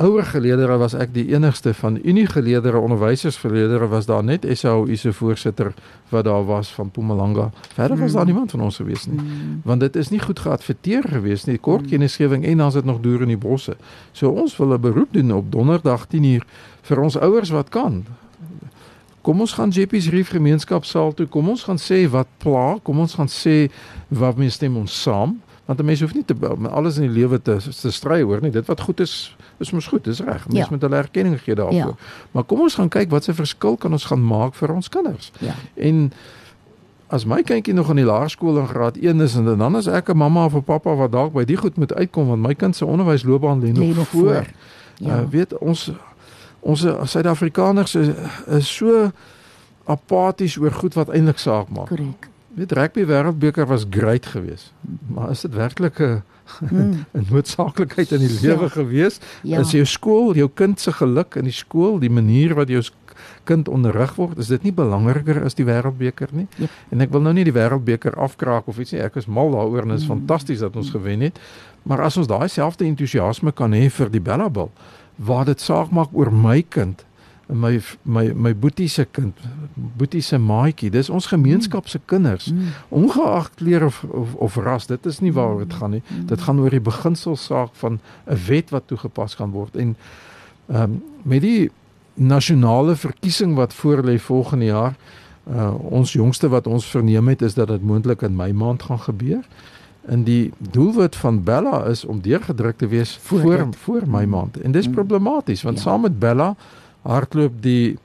ouer 0.00 0.24
geleedere 0.24 0.76
was 0.80 0.94
ek 0.96 1.12
die 1.12 1.26
enigste 1.34 1.74
van 1.76 1.98
unie 2.00 2.24
geleedere 2.26 2.78
onderwysersgeleedere 2.80 3.88
was 3.92 4.06
daar 4.08 4.24
net 4.24 4.46
SAU 4.48 4.96
se 4.96 5.12
voorsitter 5.12 5.74
wat 6.08 6.24
daar 6.24 6.44
was 6.44 6.72
van 6.72 6.86
Mpumalanga. 6.86 7.50
Verder 7.74 7.98
was 7.98 8.12
daar 8.12 8.20
mm. 8.20 8.26
niemand 8.26 8.50
van 8.50 8.60
ons 8.60 8.76
gewees 8.76 9.06
nie. 9.06 9.20
Mm. 9.20 9.60
Want 9.64 9.80
dit 9.80 9.96
is 9.96 10.08
nie 10.08 10.20
goed 10.20 10.38
geadverteer 10.38 11.04
gewees 11.08 11.44
nie. 11.44 11.58
Kort 11.58 11.82
mm. 11.82 11.88
kennisgewing 11.88 12.44
en 12.44 12.56
dan 12.56 12.66
is 12.66 12.78
dit 12.80 12.84
nog 12.84 13.00
deur 13.00 13.20
in 13.20 13.34
die 13.34 13.38
bosse. 13.38 13.76
So 14.12 14.30
ons 14.30 14.56
wil 14.56 14.72
'n 14.72 14.80
beroep 14.80 15.12
doen 15.12 15.32
op 15.32 15.52
donderdag 15.52 16.06
10uur 16.06 16.46
vir 16.82 17.00
ons 17.00 17.16
ouers 17.16 17.50
wat 17.50 17.68
kan. 17.68 18.04
Kom 19.20 19.40
ons 19.40 19.52
gaan 19.52 19.68
JP's 19.68 20.08
Reef 20.08 20.28
gemeenskapsaal 20.28 21.14
toe. 21.14 21.26
Kom 21.26 21.48
ons 21.48 21.62
gaan 21.62 21.78
sê 21.78 22.08
wat 22.10 22.26
pla. 22.38 22.78
Kom 22.82 22.98
ons 22.98 23.14
gaan 23.14 23.28
sê 23.28 23.70
wat 24.08 24.36
mense 24.36 24.54
stem 24.54 24.76
ons 24.76 25.02
saam 25.02 25.40
want 25.70 25.82
'n 25.82 25.84
mens 25.84 26.00
hoef 26.00 26.14
nie 26.14 26.24
te 26.24 26.34
alles 26.70 26.96
in 26.96 27.02
die 27.02 27.20
lewe 27.20 27.42
te 27.42 27.56
te 27.80 27.90
stry 27.90 28.22
hoor 28.22 28.40
nie. 28.42 28.50
Dit 28.50 28.66
wat 28.66 28.80
goed 28.80 29.00
is, 29.00 29.36
is 29.60 29.70
mos 29.70 29.86
goed, 29.86 30.04
dis 30.04 30.20
reg. 30.20 30.48
Mens 30.48 30.58
ja. 30.58 30.66
moet 30.70 30.82
hulle 30.82 30.96
erkenning 30.96 31.40
gee 31.42 31.54
daarvoor. 31.54 31.94
Ja. 31.94 32.30
Maar 32.30 32.44
kom 32.44 32.60
ons 32.60 32.74
gaan 32.74 32.88
kyk 32.88 33.10
wat 33.10 33.24
se 33.24 33.34
verskil 33.34 33.76
kan 33.76 33.92
ons 33.92 34.04
gaan 34.08 34.22
maak 34.24 34.54
vir 34.54 34.72
ons 34.72 34.88
kinders. 34.88 35.32
Ja. 35.44 35.54
En 35.74 36.12
as 37.10 37.26
my 37.26 37.42
kindjie 37.42 37.74
nog 37.74 37.90
in 37.90 38.00
die 38.00 38.06
laerskool 38.06 38.58
in 38.62 38.68
graad 38.70 38.96
1 38.96 39.20
is 39.20 39.34
en 39.34 39.44
dan 39.44 39.76
is 39.76 39.86
ek 39.86 40.08
'n 40.08 40.16
mamma 40.16 40.44
of 40.44 40.54
'n 40.54 40.64
pappa 40.64 40.94
wat 40.94 41.12
dalk 41.12 41.32
by 41.32 41.44
die 41.44 41.56
goed 41.56 41.76
moet 41.76 41.94
uitkom 41.94 42.26
want 42.26 42.42
my 42.42 42.54
kind 42.54 42.76
se 42.76 42.86
onderwysloopbaan 42.86 43.60
lê 43.60 43.72
nog, 43.72 43.96
nog 43.96 44.08
voor. 44.08 44.34
voor. 44.34 44.46
Ja. 44.96 45.20
Uh, 45.20 45.28
weet 45.30 45.58
ons 45.58 45.90
ons 46.60 46.86
Suid-Afrikaners 47.04 47.94
is, 47.94 48.08
is 48.46 48.76
so 48.76 49.10
apaties 49.84 50.56
oor 50.56 50.72
goed 50.72 50.94
wat 50.94 51.08
eintlik 51.08 51.38
saak 51.38 51.68
maak. 51.68 51.88
Korrek. 51.88 52.28
Weet 52.54 52.72
rugby 52.72 53.04
wêreldbeker 53.06 53.66
was 53.66 53.84
great 53.90 54.26
geweest. 54.26 54.72
Maar 55.06 55.30
is 55.30 55.40
dit 55.40 55.54
werklik 55.54 55.98
'n 55.98 56.04
hmm. 56.04 56.22
'n 56.70 57.26
noodsaaklikheid 57.30 58.12
in 58.12 58.24
die 58.26 58.38
lewe 58.40 58.68
ja. 58.68 58.68
gewees? 58.68 59.20
Ja. 59.42 59.60
Is 59.60 59.74
jou 59.76 59.84
skool, 59.84 60.34
jou 60.34 60.50
kind 60.54 60.80
se 60.80 60.92
geluk 60.92 61.36
in 61.36 61.44
die 61.44 61.56
skool, 61.56 61.98
die 61.98 62.10
manier 62.10 62.54
wat 62.54 62.68
jou 62.68 62.82
kind 63.44 63.68
onderrig 63.68 64.14
word, 64.16 64.38
is 64.38 64.50
dit 64.52 64.62
nie 64.62 64.72
belangriker 64.72 65.42
as 65.44 65.56
die 65.58 65.66
wêreldbeker 65.68 66.32
nie? 66.32 66.46
Ja. 66.56 66.68
En 66.90 67.00
ek 67.04 67.12
wil 67.14 67.24
nou 67.24 67.34
nie 67.36 67.44
die 67.44 67.56
wêreldbeker 67.56 68.16
afkraak 68.16 68.68
of 68.70 68.78
iets 68.78 68.94
nie. 68.94 69.02
Ek 69.04 69.18
is 69.20 69.26
mal 69.26 69.52
daaroor 69.54 69.82
en 69.82 69.94
dit 69.94 70.02
is 70.02 70.06
hmm. 70.06 70.20
fantasties 70.20 70.64
dat 70.64 70.76
ons 70.76 70.92
gewen 70.94 71.26
het. 71.28 71.40
Maar 71.82 72.04
as 72.08 72.16
ons 72.20 72.28
daai 72.30 72.48
selfde 72.48 72.84
entoesiasme 72.84 73.52
kan 73.56 73.72
hê 73.76 73.88
vir 73.90 74.10
die 74.12 74.22
Bellabel, 74.22 74.70
waar 75.16 75.44
dit 75.48 75.60
saak 75.60 75.92
maak 75.92 76.12
oor 76.16 76.32
my 76.32 76.60
kind, 76.68 77.04
my 77.52 77.80
my 78.02 78.32
my 78.34 78.54
boetie 78.56 78.88
se 78.88 79.04
kind, 79.04 79.36
boetie 79.74 80.22
se 80.22 80.38
maatjie. 80.38 80.90
Dis 80.90 81.10
ons 81.10 81.26
gemeenskap 81.26 81.88
se 81.88 82.00
kinders. 82.04 82.50
Mm. 82.52 82.72
Ongeag 82.88 83.50
kleur 83.54 83.84
of, 83.84 84.02
of 84.04 84.34
of 84.34 84.56
ras, 84.56 84.86
dit 84.86 85.06
is 85.06 85.20
nie 85.20 85.32
waaroor 85.32 85.64
dit 85.64 85.74
gaan 85.74 85.90
nie. 85.90 86.02
Mm. 86.08 86.26
Dit 86.26 86.40
gaan 86.40 86.60
oor 86.60 86.70
die 86.70 86.80
beginselsaak 86.80 87.74
van 87.82 88.00
'n 88.26 88.38
wet 88.46 88.70
wat 88.70 88.86
toegepas 88.86 89.36
kan 89.36 89.50
word 89.50 89.76
en 89.76 89.96
ehm 90.68 90.82
um, 90.82 91.02
met 91.22 91.40
die 91.40 91.70
nasionale 92.14 92.96
verkiesing 92.96 93.54
wat 93.54 93.74
voorlê 93.74 94.18
volgende 94.18 94.64
jaar. 94.64 94.96
Uh 95.48 95.74
ons 95.90 96.12
jongste 96.12 96.48
wat 96.48 96.66
ons 96.66 96.86
verneem 96.86 97.28
het 97.28 97.42
is 97.42 97.54
dat 97.54 97.68
dit 97.68 97.82
moontlik 97.82 98.22
in 98.22 98.36
Mei 98.36 98.52
maand 98.52 98.82
gaan 98.82 99.00
gebeur. 99.00 99.44
En 100.00 100.24
die 100.24 100.52
doelwit 100.58 101.16
van 101.16 101.42
Bella 101.44 101.84
is 101.84 102.04
om 102.04 102.20
deurgedruk 102.20 102.76
te 102.76 102.86
wees 102.86 103.18
voor 103.22 103.40
voor, 103.40 103.68
voor 103.70 104.02
Mei 104.06 104.26
maand. 104.26 104.60
En 104.60 104.72
dis 104.72 104.86
mm. 104.86 104.92
problematies 104.92 105.62
want 105.62 105.76
ja. 105.76 105.82
saam 105.82 106.00
met 106.00 106.18
Bella 106.18 106.56
hardloop 107.02 107.62
die 107.62 107.96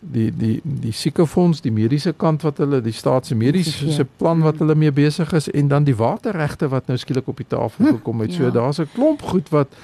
die 0.00 0.30
die 0.32 0.60
die 0.64 0.92
siekefonds, 0.96 1.60
die 1.60 1.72
mediese 1.72 2.12
kant 2.16 2.42
wat 2.42 2.58
hulle 2.58 2.80
die 2.80 2.94
staatse 2.96 3.34
mediese 3.36 4.06
plan 4.16 4.40
wat 4.40 4.58
hulle 4.62 4.74
mee 4.74 4.92
besig 4.92 5.32
is 5.36 5.50
en 5.50 5.68
dan 5.68 5.84
die 5.84 5.96
waterregte 5.96 6.70
wat 6.72 6.86
nou 6.88 6.96
skielik 6.98 7.28
op 7.28 7.36
die 7.36 7.48
tafel 7.48 7.84
hm, 7.84 7.98
gekom 7.98 8.20
het. 8.24 8.32
So 8.32 8.48
ja. 8.48 8.50
daar's 8.50 8.80
'n 8.80 8.88
klomp 8.94 9.22
goed 9.22 9.48
wat 9.48 9.76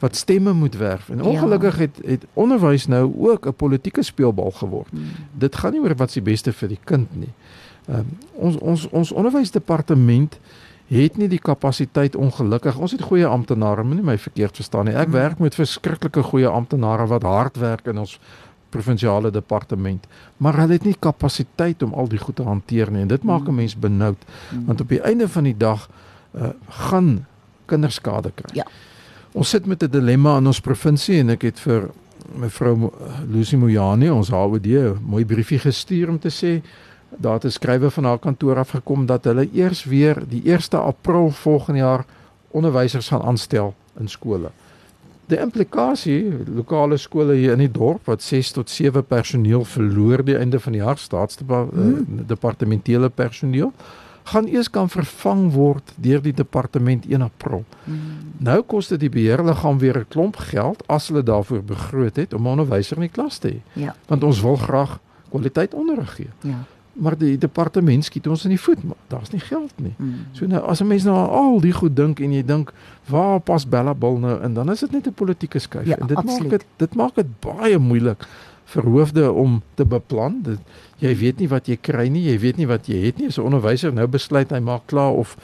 wat 0.00 0.16
stemme 0.16 0.52
moet 0.52 0.76
werf. 0.76 1.08
En 1.08 1.22
ongelukkig 1.22 1.76
ja. 1.76 1.80
het 1.80 1.98
het 2.04 2.26
onderwys 2.32 2.86
nou 2.86 3.12
ook 3.16 3.46
'n 3.46 3.54
politieke 3.54 4.02
speelbal 4.02 4.50
geword. 4.50 4.90
Hmm. 4.90 5.02
Dit 5.32 5.56
gaan 5.56 5.72
nie 5.72 5.80
oor 5.80 5.96
wat 5.96 6.10
se 6.10 6.22
beste 6.22 6.52
vir 6.52 6.68
die 6.68 6.80
kind 6.84 7.16
nie. 7.16 7.32
Um, 7.88 8.18
ons 8.32 8.56
ons 8.56 8.88
ons 8.88 9.12
onderwysdepartement 9.12 10.38
het 10.90 11.16
nie 11.16 11.28
die 11.30 11.38
kapasiteit 11.38 12.16
ongelukkig. 12.18 12.78
Ons 12.78 12.92
het 12.96 13.02
goeie 13.06 13.26
amptenare, 13.26 13.84
moenie 13.86 14.04
my 14.04 14.18
verkeerd 14.18 14.56
verstaan 14.58 14.88
nie. 14.90 14.94
Ek 14.94 15.10
hmm. 15.10 15.18
werk 15.18 15.38
met 15.38 15.54
verskriklike 15.54 16.22
goeie 16.22 16.50
amptenare 16.50 17.06
wat 17.06 17.22
hard 17.22 17.60
werk 17.62 17.86
in 17.86 18.02
ons 18.02 18.18
provinsiale 18.70 19.30
departement, 19.34 20.04
maar 20.38 20.54
hulle 20.62 20.76
het 20.78 20.84
nie 20.86 20.94
kapasiteit 20.94 21.82
om 21.82 21.94
al 21.98 22.06
die 22.10 22.20
goed 22.22 22.36
te 22.38 22.46
hanteer 22.46 22.90
nie 22.94 23.02
en 23.02 23.10
dit 23.10 23.22
maak 23.26 23.42
'n 23.42 23.46
hmm. 23.46 23.56
mens 23.62 23.74
benoud 23.74 24.18
hmm. 24.50 24.66
want 24.66 24.80
op 24.80 24.88
die 24.88 25.02
einde 25.02 25.28
van 25.28 25.44
die 25.44 25.56
dag 25.56 25.88
uh, 26.34 26.50
gaan 26.68 27.26
kinders 27.66 27.94
skade 27.94 28.30
kry. 28.34 28.50
Ja. 28.54 28.66
Ons 29.32 29.48
sit 29.48 29.66
met 29.66 29.82
'n 29.82 29.90
dilemma 29.90 30.36
in 30.38 30.46
ons 30.46 30.60
provinsie 30.60 31.18
en 31.18 31.30
ek 31.30 31.42
het 31.42 31.58
vir 31.58 31.90
mevrou 32.34 32.92
Lucy 33.26 33.56
Mojani 33.56 34.10
ons 34.10 34.28
HOD 34.28 34.66
'n 34.66 34.98
mooi 35.02 35.24
briefie 35.24 35.58
gestuur 35.58 36.08
om 36.08 36.18
te 36.18 36.30
sê 36.30 36.62
daar 37.16 37.32
het 37.32 37.44
'n 37.44 37.50
skrywe 37.50 37.90
van 37.90 38.04
haar 38.04 38.18
kantoor 38.18 38.56
af 38.56 38.70
gekom 38.70 39.06
dat 39.06 39.24
hulle 39.24 39.48
eers 39.52 39.84
weer 39.84 40.22
die 40.28 40.42
1 40.44 40.70
April 40.70 41.30
volgende 41.30 41.78
jaar 41.78 42.04
onderwysers 42.50 43.08
gaan 43.08 43.22
aanstel 43.22 43.74
in 43.98 44.08
skole. 44.08 44.50
Die 45.26 45.38
implikasie, 45.38 46.32
lokale 46.54 46.96
skole 46.96 47.34
hier 47.34 47.52
in 47.52 47.58
die 47.58 47.70
dorp 47.70 48.04
wat 48.04 48.22
6 48.22 48.50
tot 48.50 48.70
7 48.70 49.06
personeel 49.06 49.64
verloor 49.64 50.24
die 50.24 50.36
einde 50.36 50.60
van 50.60 50.72
die 50.72 50.80
jaar 50.80 50.98
staatsdepartementele 50.98 53.06
hmm. 53.06 53.14
personeel 53.14 53.72
gaan 54.22 54.46
eers 54.46 54.70
kan 54.70 54.88
vervang 54.88 55.52
word 55.52 55.92
deur 55.96 56.22
die 56.22 56.32
departement 56.32 57.06
1 57.06 57.22
April. 57.22 57.64
Hmm. 57.84 58.00
Nou 58.36 58.62
kos 58.62 58.88
dit 58.88 59.00
die 59.00 59.08
beheerliggaam 59.08 59.78
weer 59.78 59.98
'n 59.98 60.08
klomp 60.08 60.36
geld 60.36 60.82
as 60.86 61.08
hulle 61.08 61.22
daarvoor 61.22 61.64
begroot 61.64 62.16
het 62.16 62.34
om 62.34 62.46
onderwysers 62.46 62.98
in 62.98 63.00
die 63.00 63.08
klas 63.08 63.38
te 63.38 63.48
hê. 63.48 63.60
Ja. 63.72 63.94
Want 64.06 64.24
ons 64.24 64.40
wil 64.40 64.56
graag 64.56 64.98
kwaliteit 65.28 65.74
onderrig 65.74 66.14
gee. 66.14 66.28
Ja 66.40 66.66
maar 66.92 67.18
die 67.18 67.38
departement 67.38 68.04
skiet 68.04 68.26
ons 68.26 68.44
in 68.44 68.50
die 68.50 68.60
voet 68.60 68.82
maar 68.84 68.96
daar's 69.08 69.30
nie 69.30 69.40
geld 69.40 69.72
nie. 69.76 69.94
Mm. 69.96 70.14
So 70.32 70.46
nou 70.46 70.62
as 70.62 70.80
'n 70.80 70.86
mens 70.86 71.04
nou 71.04 71.16
al 71.16 71.60
die 71.60 71.72
goed 71.72 71.96
dink 71.96 72.20
en 72.20 72.32
jy 72.32 72.44
dink 72.44 72.72
waar 73.08 73.40
pas 73.40 73.68
Bellabul 73.68 74.18
nou 74.18 74.42
in 74.42 74.54
dan 74.54 74.70
is 74.70 74.80
dit 74.80 74.92
net 74.92 75.06
'n 75.06 75.14
politieke 75.14 75.58
skuif 75.58 75.86
ja, 75.86 75.96
en 75.96 76.06
dit 76.06 76.16
absoluut. 76.16 76.40
maak 76.40 76.50
dit 76.50 76.66
dit 76.76 76.94
maak 76.94 77.14
dit 77.14 77.40
baie 77.40 77.78
moeilik 77.78 78.26
vir 78.64 78.86
hoofde 78.86 79.32
om 79.32 79.62
te 79.74 79.84
beplan. 79.84 80.42
Dit, 80.42 80.58
jy 81.02 81.14
weet 81.16 81.38
nie 81.42 81.48
wat 81.48 81.66
jy 81.66 81.76
kry 81.76 82.08
nie, 82.08 82.22
jy 82.30 82.38
weet 82.38 82.60
nie 82.60 82.68
wat 82.70 82.86
jy 82.86 83.00
het 83.06 83.18
nie. 83.18 83.26
As 83.26 83.38
'n 83.38 83.48
onderwyser 83.48 83.92
nou 83.92 84.06
besluit 84.06 84.50
hy 84.50 84.60
maak 84.60 84.86
klaar 84.86 85.12
of 85.12 85.36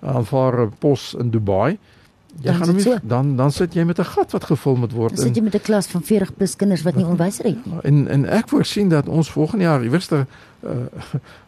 aanvaar 0.00 0.66
'n 0.66 0.72
pos 0.78 1.14
in 1.14 1.30
Dubai. 1.30 1.78
Jy 2.40 2.50
dan 2.50 2.54
gaan 2.54 2.74
nie, 2.74 2.82
so. 2.82 2.98
dan 3.02 3.36
dan 3.36 3.52
sit 3.52 3.74
jy 3.74 3.84
met 3.84 3.98
'n 3.98 4.04
gat 4.04 4.32
wat 4.32 4.44
gevul 4.44 4.76
moet 4.76 4.92
word. 4.92 5.16
Dan 5.16 5.26
sit 5.26 5.36
jy 5.36 5.42
met 5.42 5.54
'n 5.54 5.60
klas 5.60 5.86
van 5.86 6.02
40 6.02 6.34
plus 6.34 6.56
kinders 6.56 6.82
wat 6.82 6.94
nie 6.94 7.04
onderwyser 7.04 7.44
het 7.44 7.66
nie. 7.66 7.80
En 7.82 8.08
en 8.08 8.24
ek 8.28 8.48
voorsien 8.48 8.88
dat 8.88 9.08
ons 9.08 9.30
volgende 9.30 9.64
jaar 9.64 9.82
iewers 9.82 10.10
'n 10.10 10.26
uh, 10.64 10.70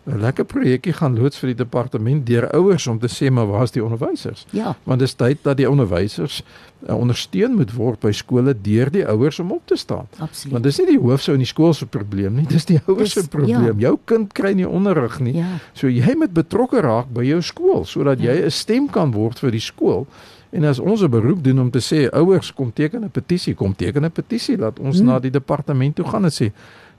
'n 0.04 0.18
lekker 0.20 0.44
projekkie 0.44 0.92
gaan 0.92 1.18
loods 1.18 1.38
vir 1.38 1.46
die 1.46 1.56
departement 1.56 2.26
deur 2.26 2.50
ouers 2.50 2.86
om 2.86 2.98
te 2.98 3.08
sê 3.08 3.30
maar 3.30 3.46
waar's 3.46 3.70
die 3.70 3.84
onderwysers? 3.84 4.46
Ja. 4.50 4.76
Want 4.82 4.98
dit 4.98 5.08
is 5.08 5.14
tyd 5.14 5.38
dat 5.42 5.56
die 5.56 5.70
onderwysers 5.70 6.42
uh, 6.88 6.94
ondersteun 6.94 7.54
moet 7.54 7.72
word 7.72 8.00
by 8.00 8.12
skole 8.12 8.54
deur 8.62 8.90
die 8.90 9.06
ouers 9.06 9.38
om 9.38 9.52
op 9.52 9.62
te 9.64 9.76
staan. 9.76 10.06
Absoluut. 10.18 10.52
Want 10.52 10.64
dis 10.64 10.78
nie 10.78 10.86
die 10.86 10.98
hoof 10.98 11.22
sou 11.22 11.34
in 11.34 11.42
die 11.42 11.50
skool 11.50 11.74
se 11.74 11.86
probleem 11.86 12.34
nie, 12.34 12.46
dis 12.46 12.64
die 12.64 12.80
ouers 12.86 13.12
se 13.12 13.28
probleem. 13.28 13.64
Ja. 13.64 13.88
Jou 13.88 13.98
kind 14.04 14.32
kry 14.32 14.52
nie 14.52 14.68
onderrig 14.68 15.18
nie. 15.20 15.36
Ja. 15.36 15.58
So 15.72 15.88
jy 15.88 16.14
moet 16.16 16.32
betrokke 16.32 16.80
raak 16.80 17.10
by 17.12 17.24
jou 17.24 17.42
skool 17.42 17.84
sodat 17.84 18.20
ja. 18.20 18.32
jy 18.32 18.44
'n 18.44 18.50
stem 18.50 18.88
kan 18.88 19.12
word 19.12 19.38
vir 19.38 19.50
die 19.50 19.60
skool 19.60 20.06
En 20.56 20.64
as 20.64 20.78
ons 20.78 21.02
'n 21.02 21.10
beroep 21.10 21.44
doen 21.44 21.60
om 21.60 21.70
te 21.70 21.80
sê 21.80 22.08
ouers 22.10 22.52
kom 22.54 22.72
teken 22.72 23.04
'n 23.04 23.10
petisie, 23.10 23.54
kom 23.54 23.76
teken 23.76 24.04
'n 24.04 24.12
petisie, 24.12 24.56
laat 24.56 24.78
ons 24.78 24.98
hmm. 24.98 25.06
na 25.06 25.18
die 25.18 25.30
departement 25.30 25.94
toe 25.94 26.04
gaan 26.04 26.24
en 26.24 26.32
sê 26.32 26.50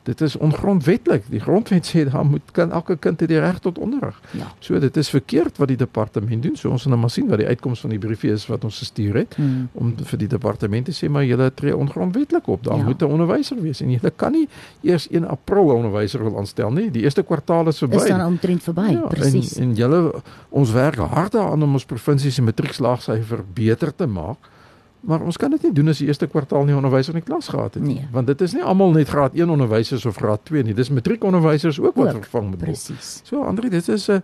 dit 0.07 0.21
is 0.21 0.35
ongrondwetlik. 0.37 1.25
Die 1.31 1.39
grondwet 1.43 1.87
sê 1.89 2.05
daar 2.07 2.25
moet 2.25 2.51
kan 2.55 2.71
elke 2.71 2.95
kind 3.03 3.19
die 3.19 3.39
reg 3.39 3.59
tot 3.59 3.77
onderrig. 3.77 4.15
Ja. 4.31 4.47
So 4.63 4.79
dit 4.79 4.97
is 4.97 5.09
verkeerd 5.11 5.59
wat 5.59 5.67
die 5.67 5.77
departement 5.77 6.43
doen. 6.43 6.55
So 6.55 6.71
ons 6.71 6.85
gaan 6.85 6.95
nou 6.95 7.01
maar 7.01 7.11
sien 7.13 7.27
wat 7.27 7.41
die 7.43 7.47
uitkoms 7.47 7.83
van 7.83 7.95
die 7.95 7.99
briefie 7.99 8.31
is 8.31 8.45
wat 8.47 8.63
ons 8.67 8.79
gestuur 8.83 9.19
het 9.23 9.35
hmm. 9.35 9.67
om 9.73 9.91
vir 10.11 10.23
die 10.23 10.29
departement 10.31 10.87
te 10.87 10.95
sê 10.95 11.11
maar 11.11 11.27
julle 11.27 11.49
tree 11.59 11.75
ongrondwetlik 11.75 12.47
op. 12.47 12.63
Daar 12.63 12.79
ja. 12.79 12.87
moet 12.87 13.03
'n 13.03 13.11
onderwyser 13.17 13.61
wees 13.61 13.81
en 13.83 13.91
julle 13.91 14.11
kan 14.15 14.31
nie 14.31 14.47
eers 14.81 15.07
1 15.11 15.27
April 15.27 15.71
'n 15.71 15.75
onderwyser 15.83 16.23
wil 16.23 16.37
aanstel 16.37 16.71
nie. 16.71 16.91
Die 16.91 17.03
eerste 17.03 17.23
kwartaal 17.23 17.67
is 17.67 17.77
verby. 17.77 17.95
Is 17.95 18.07
dan 18.07 18.25
omtrent 18.25 18.63
verby, 18.63 18.89
ja, 18.91 19.07
presies. 19.07 19.57
En, 19.57 19.63
en 19.63 19.75
julle 19.75 20.21
ons 20.49 20.71
werk 20.71 20.95
hard 20.95 21.31
daaraan 21.31 21.63
om 21.63 21.73
ons 21.73 21.85
provinsie 21.85 22.31
se 22.31 22.41
matriekslaagsyfer 22.41 23.43
beter 23.53 23.95
te 23.95 24.07
maak. 24.07 24.55
Maar 24.99 25.21
ons 25.21 25.37
kan 25.37 25.51
dit 25.53 25.61
nie 25.63 25.71
doen 25.71 25.87
as 25.87 26.01
die 26.01 26.07
eerste 26.07 26.27
kwartaal 26.27 26.65
nie 26.65 26.75
onderwysers 26.75 27.13
in 27.13 27.21
die 27.21 27.27
klas 27.27 27.47
gehad 27.53 27.77
het 27.77 27.83
nie. 27.83 27.99
Nee. 28.01 28.07
Want 28.11 28.27
dit 28.27 28.41
is 28.41 28.53
nie 28.57 28.63
almal 28.63 28.91
net 28.91 29.09
graad 29.09 29.33
1 29.37 29.49
onderwysers 29.49 30.05
of 30.05 30.17
graad 30.17 30.45
2 30.49 30.63
nie. 30.63 30.73
Dis 30.73 30.89
matriekonderwysers 30.89 31.79
ook, 31.79 31.85
ook 31.85 31.95
wat 31.95 32.13
vervang 32.17 32.49
moet 32.49 32.61
word. 32.65 32.71
Presies. 32.71 33.21
So 33.23 33.43
Andri, 33.43 33.69
dit 33.69 33.87
is 33.87 34.09
'n 34.09 34.23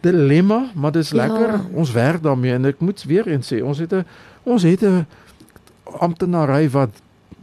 dilemma, 0.00 0.70
maar 0.74 0.92
dit 0.92 1.02
is 1.02 1.10
ja. 1.10 1.26
lekker. 1.26 1.60
Ons 1.74 1.92
werk 1.92 2.22
daarmee 2.22 2.52
en 2.52 2.64
ek 2.64 2.80
moet 2.80 3.02
weer 3.02 3.26
eens 3.26 3.52
sê, 3.52 3.62
ons 3.62 3.78
het 3.78 3.92
'n 3.92 4.04
ons 4.42 4.62
het 4.62 4.82
'n 4.82 5.06
amptenary 5.98 6.70
wat 6.70 6.90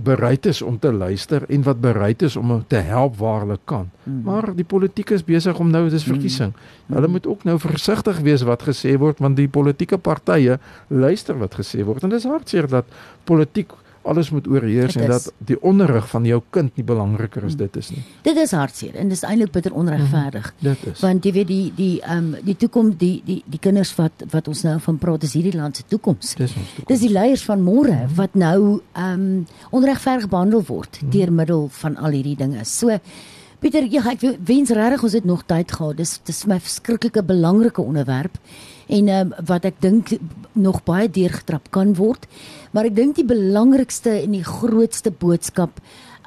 bereid 0.04 0.46
is 0.46 0.62
om 0.62 0.80
te 0.80 0.92
luister 0.94 1.44
en 1.50 1.64
wat 1.64 1.82
bereid 1.82 2.22
is 2.22 2.36
om 2.36 2.64
te 2.68 2.76
help 2.76 3.18
waar 3.18 3.40
hulle 3.44 3.60
kan. 3.64 3.90
Mm. 4.04 4.22
Maar 4.24 4.52
die 4.56 4.64
politiek 4.68 5.10
is 5.10 5.24
besig 5.24 5.60
om 5.60 5.70
nou 5.70 5.90
dis 5.90 6.06
mm. 6.06 6.14
verkiesing. 6.14 6.54
Mm. 6.54 6.96
Hulle 6.96 7.08
moet 7.08 7.28
ook 7.28 7.44
nou 7.44 7.58
versigtig 7.60 8.22
wees 8.24 8.46
wat 8.48 8.64
gesê 8.68 8.96
word 8.98 9.20
want 9.20 9.38
die 9.38 9.50
politieke 9.52 9.98
partye 9.98 10.60
luister 10.88 11.38
wat 11.38 11.60
gesê 11.60 11.84
word 11.84 12.04
en 12.04 12.16
dis 12.16 12.28
hartseer 12.30 12.70
dat 12.72 12.88
politiek 13.24 13.76
alles 14.02 14.30
moet 14.30 14.48
oorheers 14.48 14.96
en 14.96 15.10
dat 15.12 15.32
die 15.38 15.58
onderrig 15.62 16.08
van 16.10 16.26
jou 16.26 16.42
kind 16.50 16.76
nie 16.78 16.86
belangriker 16.86 17.46
as 17.46 17.56
dit 17.60 17.76
is 17.78 17.90
nie. 17.94 18.04
Dit 18.26 18.38
is 18.38 18.54
hartseer 18.56 18.96
en 19.00 19.10
dis 19.12 19.24
eintlik 19.28 19.52
bitter 19.56 19.74
onregverdig. 19.74 20.52
Mm, 20.54 20.70
dit 20.70 20.86
is. 20.94 21.02
Want 21.04 21.26
jy 21.26 21.34
weet 21.40 21.50
die 21.50 21.72
die 21.76 21.96
ehm 22.02 22.34
um, 22.34 22.46
die 22.46 22.56
toekoms 22.58 22.98
die 23.02 23.22
die 23.26 23.40
die 23.46 23.60
kinders 23.60 23.96
wat 23.98 24.26
wat 24.32 24.48
ons 24.48 24.64
nou 24.68 24.78
van 24.86 25.02
praat 25.02 25.26
is 25.28 25.36
hierdie 25.38 25.56
land 25.58 25.78
se 25.78 25.84
toekoms. 25.88 26.36
Dis 26.36 26.56
ons 26.56 26.72
toekoms. 26.76 26.92
Dis 26.94 27.04
die 27.08 27.12
leiers 27.14 27.44
van 27.44 27.66
môre 27.66 27.98
mm. 27.98 28.16
wat 28.20 28.40
nou 28.40 28.80
ehm 28.94 29.28
um, 29.28 29.46
onregverdig 29.72 30.30
behandel 30.30 30.64
word 30.68 31.02
mm. 31.02 31.12
deur 31.16 31.32
middel 31.32 31.68
van 31.82 31.98
al 31.98 32.16
hierdie 32.16 32.38
dinge. 32.40 32.66
So 32.66 33.00
Pieter, 33.60 33.84
ja, 33.92 34.00
ek 34.08 34.22
wens 34.48 34.70
regtig 34.72 35.02
ons 35.04 35.16
het 35.18 35.26
nog 35.28 35.42
tyd 35.44 35.72
gehad. 35.76 35.98
Dis 36.00 36.14
dis 36.24 36.46
my 36.48 36.62
verskriklike 36.64 37.24
belangrike 37.28 37.84
onderwerp 37.84 38.38
en 38.90 39.10
um, 39.14 39.34
wat 39.46 39.66
ek 39.70 39.82
dink 39.84 40.14
nog 40.58 40.82
baie 40.88 41.10
deurgetrap 41.10 41.70
kan 41.72 41.94
word. 41.98 42.26
Maar 42.74 42.90
ek 42.90 42.96
dink 42.98 43.18
die 43.20 43.28
belangrikste 43.28 44.16
en 44.24 44.34
die 44.38 44.46
grootste 44.46 45.12
boodskap 45.12 45.78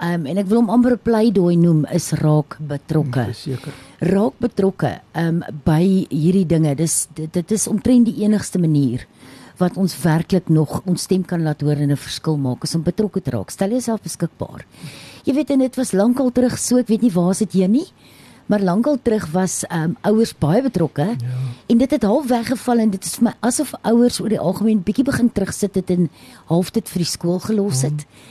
um, 0.03 0.27
en 0.27 0.40
ek 0.40 0.48
wil 0.51 0.62
hom 0.62 0.70
amper 0.70 0.96
'n 0.96 1.05
pleidooi 1.05 1.57
noem 1.57 1.85
is 1.92 2.12
raak 2.22 2.59
betrokke. 2.59 3.27
Verseker. 3.35 3.75
Raak 4.01 4.38
betrokke 4.38 5.01
um, 5.14 5.42
by 5.64 6.07
hierdie 6.11 6.46
dinge. 6.46 6.75
Dis 6.79 7.09
dit, 7.14 7.33
dit 7.33 7.53
is 7.53 7.68
omtrent 7.68 8.07
die 8.07 8.22
enigste 8.25 8.59
manier 8.59 9.07
wat 9.59 9.77
ons 9.77 9.94
werklik 10.03 10.48
nog 10.48 10.81
ons 10.87 11.03
stem 11.03 11.22
kan 11.25 11.42
laat 11.42 11.61
hoor 11.62 11.77
en 11.77 11.90
'n 11.90 11.96
verskil 11.96 12.37
maak 12.37 12.64
is 12.64 12.75
om 12.75 12.83
betrokke 12.83 13.20
te 13.20 13.31
raak. 13.31 13.51
Stel 13.51 13.70
jouself 13.70 14.03
beskikbaar. 14.03 14.64
Jy 15.25 15.35
weet 15.35 15.51
en 15.51 15.59
dit 15.59 15.77
was 15.77 15.92
lankal 15.92 16.33
terug 16.33 16.59
so, 16.59 16.79
ek 16.79 16.88
weet 16.88 17.03
nie 17.03 17.14
waar 17.14 17.35
sit 17.35 17.53
jy 17.53 17.66
nie. 17.66 17.87
Maar 18.53 18.61
lankal 18.61 18.99
terug 19.03 19.31
was 19.33 19.62
um, 19.73 19.95
ouers 20.05 20.35
baie 20.37 20.61
betrokke 20.62 21.07
ja. 21.17 21.37
en 21.73 21.79
dit 21.79 21.91
het 21.91 22.03
half 22.03 22.27
weggeval 22.29 22.83
en 22.85 22.91
dit 22.93 23.05
is 23.05 23.15
vir 23.17 23.31
my 23.31 23.33
asof 23.49 23.71
ouers 23.88 24.19
oor 24.21 24.29
die 24.29 24.41
algemeen 24.41 24.83
bietjie 24.85 25.07
begin 25.09 25.31
terugsit 25.33 25.79
het 25.81 25.93
en 25.95 26.11
half 26.51 26.73
dit 26.77 26.93
vir 26.93 27.01
die 27.01 27.09
skool 27.09 27.41
gelos 27.41 27.81
het. 27.88 28.05
Hmm. 28.05 28.29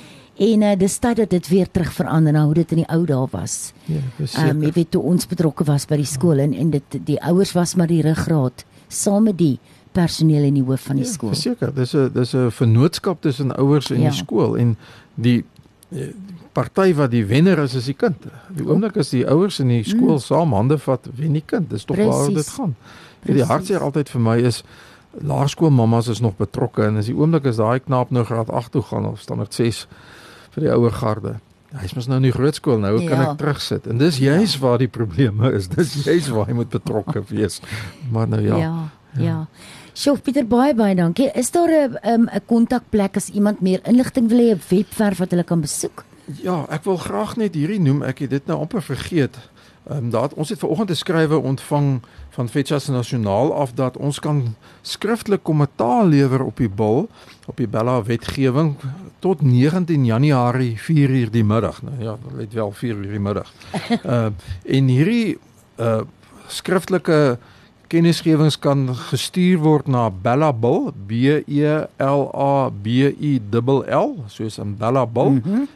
En 0.51 0.65
uh, 0.67 0.75
dis 0.77 0.99
tyd 1.01 1.17
dat 1.23 1.33
dit 1.33 1.49
weer 1.49 1.71
terug 1.71 1.89
verander 1.93 2.37
na 2.37 2.45
hoe 2.45 2.53
dit 2.59 2.75
in 2.77 2.83
die 2.83 2.87
ou 2.93 3.01
dae 3.09 3.25
was. 3.33 3.73
Ja, 3.89 4.03
ehm 4.27 4.51
um, 4.51 4.61
jy 4.67 4.71
weet 4.77 4.91
toe 4.93 5.01
ons 5.01 5.25
betrokke 5.25 5.65
was 5.65 5.89
by 5.89 5.97
die 6.03 6.09
skool 6.11 6.37
ja. 6.37 6.45
en 6.45 6.53
en 6.53 6.69
dit 6.77 6.99
die 7.09 7.17
ouers 7.31 7.55
was 7.57 7.73
maar 7.75 7.89
die 7.89 8.03
ruggraat 8.05 8.65
saam 8.93 9.25
met 9.31 9.39
die 9.41 9.57
personeel 9.97 10.45
in 10.51 10.61
die 10.61 10.65
hoof 10.69 10.85
van 10.91 11.01
die 11.01 11.07
ja, 11.07 11.15
skool. 11.15 11.33
Verseker, 11.33 11.73
dis 11.73 11.95
'n 11.97 12.11
dis 12.13 12.35
'n 12.35 12.51
vennootskap 12.51 13.21
tussen 13.25 13.57
ouers 13.57 13.89
en 13.89 14.05
ja. 14.05 14.13
die 14.13 14.17
skool 14.21 14.57
en 14.57 14.77
die 15.15 15.41
party 16.53 16.93
wat 16.97 17.11
die 17.11 17.25
wenner 17.25 17.59
is 17.63 17.75
is 17.79 17.89
die 17.89 17.97
kind. 17.97 18.27
Die 18.55 18.65
oomblik 18.67 18.97
as 18.97 19.11
die 19.13 19.25
ouers 19.29 19.59
in 19.63 19.71
die 19.73 19.83
skool 19.83 20.17
mm. 20.17 20.23
saam 20.25 20.55
hande 20.57 20.77
vat, 20.81 21.07
wen 21.17 21.33
die 21.37 21.45
kind. 21.45 21.69
Dis 21.69 21.85
tog 21.85 21.97
waar 21.97 22.31
dit 22.33 22.47
gaan. 22.55 22.75
Precies. 23.21 23.37
Die 23.37 23.47
hartseer 23.47 23.85
altyd 23.85 24.09
vir 24.09 24.21
my 24.21 24.37
is 24.51 24.63
laerskoolmammas 25.19 26.07
is 26.07 26.21
nog 26.23 26.37
betrokke 26.39 26.85
en 26.87 26.97
as 27.01 27.09
die 27.11 27.15
oomblik 27.15 27.45
as 27.49 27.59
daai 27.59 27.83
knaap 27.83 28.13
nou 28.15 28.23
graad 28.27 28.49
8 28.49 28.71
toe 28.71 28.83
gaan 28.87 29.09
of 29.09 29.19
standaard 29.21 29.53
6 29.53 29.85
vir 30.55 30.67
die 30.67 30.71
ouer 30.71 30.95
garde. 30.95 31.35
Hy's 31.71 31.93
mos 31.95 32.07
nou 32.11 32.17
in 32.19 32.27
die 32.27 32.33
grootskool 32.35 32.81
nou, 32.83 32.97
ja. 32.99 33.07
kan 33.07 33.21
ek 33.23 33.37
terugsit. 33.39 33.85
En 33.87 33.99
dis 33.99 34.17
juist 34.19 34.57
ja. 34.57 34.63
waar 34.63 34.81
die 34.81 34.89
probleme 34.91 35.53
is. 35.55 35.69
Dis 35.71 35.93
juist 36.03 36.31
waar 36.35 36.49
hy 36.49 36.55
moet 36.57 36.71
betrokke 36.71 37.23
wees. 37.31 37.61
Maar 38.11 38.27
nou 38.31 38.41
ja. 38.43 38.57
Ja. 38.57 38.73
Ja. 39.15 39.23
ja. 39.23 39.37
Sjoe 39.95 40.19
Pieter 40.23 40.47
baie 40.47 40.75
baie 40.75 40.95
dankie. 40.95 41.29
Is 41.35 41.51
daar 41.51 41.71
'n 41.71 41.97
'n 42.03 42.27
'n 42.27 42.45
kontakplek 42.47 43.17
as 43.17 43.29
iemand 43.29 43.61
meer 43.61 43.79
inligting 43.83 44.29
wil 44.29 44.39
hê, 44.39 44.55
'n 44.55 44.61
webwerf 44.69 45.17
wat 45.19 45.31
hulle 45.31 45.43
kan 45.43 45.61
besoek? 45.61 46.05
Ja, 46.41 46.65
ek 46.69 46.83
wil 46.83 46.97
graag 46.97 47.35
net 47.35 47.55
hierdie 47.55 47.79
noem. 47.81 48.03
Ek 48.03 48.19
het 48.23 48.29
dit 48.29 48.45
nou 48.45 48.59
amper 48.59 48.81
vergeet. 48.81 49.37
Ehm 49.89 49.97
um, 49.97 50.09
daar 50.09 50.29
ons 50.35 50.49
het 50.49 50.59
vanoggend 50.59 50.89
'n 50.89 50.95
skrywe 50.95 51.37
ontvang 51.37 52.01
van 52.29 52.49
Fetchas 52.49 52.87
Nasionaal 52.87 53.53
af 53.53 53.73
dat 53.73 53.97
ons 53.97 54.19
kan 54.19 54.55
skriftelik 54.81 55.43
kommentaar 55.43 56.05
lewer 56.05 56.43
op 56.43 56.57
die 56.57 56.69
bil 56.69 57.09
op 57.45 57.57
die 57.57 57.67
Bella 57.67 58.03
wetgewing 58.03 58.75
tot 59.19 59.41
19 59.41 60.05
Januarie 60.05 60.77
4:00 60.77 61.29
die 61.29 61.43
middag. 61.43 61.81
Nou 61.81 62.03
ja, 62.03 62.17
dit 62.37 62.53
wel 62.53 62.73
4:00 62.73 63.09
die 63.09 63.19
middag. 63.19 63.53
Ehm 63.89 64.11
uh, 64.13 64.75
en 64.75 64.87
hierdie 64.87 65.37
uh 65.79 66.01
skriftelike 66.47 67.37
kennisgewings 67.91 68.55
kan 68.59 68.85
gestuur 69.09 69.59
word 69.59 69.89
na 69.91 70.07
Bellabil 70.09 70.91
B 71.07 71.11
E 71.43 71.87
L 71.99 72.29
A 72.31 72.69
B 72.71 73.11
I 73.11 73.39
L 73.51 73.83
L 73.83 74.15
soos 74.31 74.59
'n 74.59 74.75
Bellabil 74.79 75.29
mm 75.29 75.41
-hmm. 75.43 75.67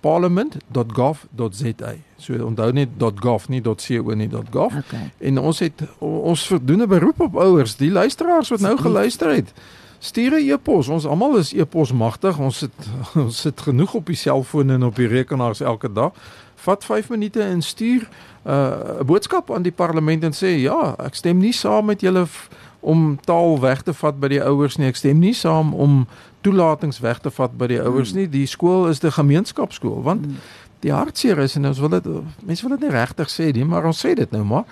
parliament.gov.za. 0.00 1.92
So 2.16 2.32
onthou 2.44 2.72
net 2.72 2.88
.gov 2.98 3.48
nie 3.48 3.62
.co 3.62 4.14
nie 4.14 4.30
.gov. 4.50 4.74
Okay. 4.74 5.10
En 5.18 5.38
ons 5.38 5.58
het 5.58 5.82
ons 5.98 6.46
verdoen 6.46 6.82
'n 6.82 6.88
beroep 6.88 7.20
op 7.20 7.36
ouers, 7.36 7.76
die 7.76 7.90
luisteraars 7.90 8.48
wat 8.48 8.60
nou 8.60 8.78
geluister 8.78 9.30
het. 9.34 9.52
Stuur 9.98 10.30
'n 10.30 10.50
e-pos. 10.50 10.88
Ons 10.88 11.06
almal 11.06 11.36
is 11.36 11.52
e-pos 11.52 11.92
magtig. 11.92 12.38
Ons 12.38 12.58
sit 12.58 12.72
ons 13.26 13.40
sit 13.40 13.60
genoeg 13.60 13.94
op 13.94 14.06
die 14.06 14.16
selfoon 14.16 14.70
en 14.70 14.84
op 14.84 14.96
die 14.96 15.06
rekenaars 15.06 15.60
elke 15.60 15.92
dag. 15.92 16.12
Vat 16.60 16.84
5 16.84 17.08
minute 17.08 17.42
en 17.42 17.62
stuur 17.62 18.08
'n 18.44 18.50
uh, 18.50 19.00
boodskap 19.06 19.50
aan 19.52 19.62
die 19.62 19.72
parlement 19.72 20.24
en 20.24 20.32
sê 20.32 20.60
ja, 20.60 20.94
ek 20.98 21.14
stem 21.14 21.38
nie 21.38 21.52
saam 21.52 21.84
met 21.84 22.00
julle 22.00 22.26
om 22.80 23.18
taal 23.24 23.60
weg 23.60 23.82
te 23.82 23.92
vat 23.92 24.20
by 24.20 24.28
die 24.28 24.42
ouers 24.42 24.76
nie. 24.76 24.86
Ek 24.88 24.96
stem 24.96 25.18
nie 25.18 25.34
saam 25.34 25.74
om 25.74 26.06
toelatings 26.40 27.00
weg 27.00 27.18
te 27.20 27.30
vat 27.30 27.56
by 27.58 27.66
die 27.66 27.80
ouers 27.82 28.10
hmm. 28.10 28.18
nie. 28.18 28.28
Die 28.28 28.46
skool 28.46 28.88
is 28.88 29.02
'n 29.02 29.12
gemeenskapskool 29.12 30.02
want 30.02 30.24
hmm. 30.24 30.36
die 30.80 30.92
hartseer 30.92 31.38
is 31.38 31.56
en 31.56 31.66
ons 31.66 31.78
wil 31.78 31.88
dit 31.88 32.06
mense 32.42 32.68
wil 32.68 32.76
dit 32.76 32.88
nie 32.88 32.96
regtig 32.96 33.28
sê 33.28 33.52
nie, 33.52 33.64
maar 33.64 33.84
ons 33.84 34.06
sê 34.06 34.14
dit 34.14 34.30
nou 34.30 34.44
maar 34.44 34.64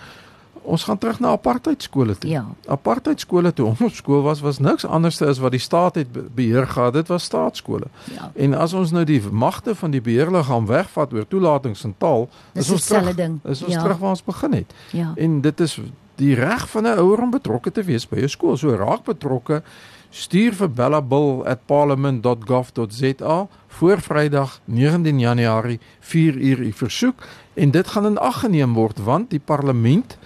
ons 0.68 0.84
gaan 0.84 0.98
terug 0.98 1.20
na 1.20 1.32
apartheid 1.36 1.82
skole 1.82 2.18
toe. 2.18 2.30
Ja. 2.30 2.44
Apartheid 2.66 3.20
skole 3.20 3.52
toe 3.52 3.66
ons 3.72 3.96
skool 3.96 4.22
was 4.26 4.42
was 4.44 4.58
niks 4.58 4.84
anders 4.84 5.20
as 5.24 5.40
wat 5.42 5.54
die 5.56 5.62
staat 5.62 6.00
het 6.00 6.18
beheer 6.34 6.66
gehad. 6.66 6.92
Dit 6.92 7.12
was 7.12 7.24
staatskole. 7.24 7.88
Ja. 8.14 8.30
En 8.36 8.54
as 8.54 8.74
ons 8.76 8.92
nou 8.94 9.04
die 9.08 9.20
magte 9.30 9.74
van 9.74 9.94
die 9.94 10.02
beheerliggaam 10.04 10.68
wegvat 10.68 11.12
oor 11.12 11.26
toelatings 11.28 11.84
en 11.88 11.94
taal, 11.98 12.28
is 12.52 12.70
ons 12.70 12.86
terug. 12.86 13.14
Ding. 13.18 13.38
Is 13.44 13.62
ons 13.64 13.74
ja. 13.74 13.82
terug 13.82 13.98
waar 13.98 14.10
ons 14.10 14.24
begin 14.24 14.52
het. 14.52 14.74
Ja. 14.92 15.12
En 15.16 15.40
dit 15.40 15.60
is 15.60 15.78
die 16.18 16.34
reg 16.34 16.70
van 16.70 16.82
'n 16.82 16.98
ouer 16.98 17.22
om 17.22 17.30
betrokke 17.30 17.72
te 17.72 17.82
wees 17.82 18.08
by 18.08 18.16
'n 18.22 18.28
skool. 18.28 18.56
So 18.56 18.76
raak 18.76 19.04
betrokke. 19.04 19.62
Stuur 20.10 20.54
vir 20.54 20.70
bellabill@parliament.gov.za 20.70 23.48
voor 23.66 24.00
Vrydag 24.00 24.60
19 24.64 25.18
Januarie 25.18 25.80
4uur 26.00 26.58
u 26.58 26.72
versoek 26.72 27.22
en 27.54 27.70
dit 27.70 27.86
gaan 27.86 28.06
in 28.06 28.18
ag 28.18 28.40
geneem 28.40 28.74
word 28.74 28.98
want 28.98 29.30
die 29.30 29.40
parlement 29.44 30.18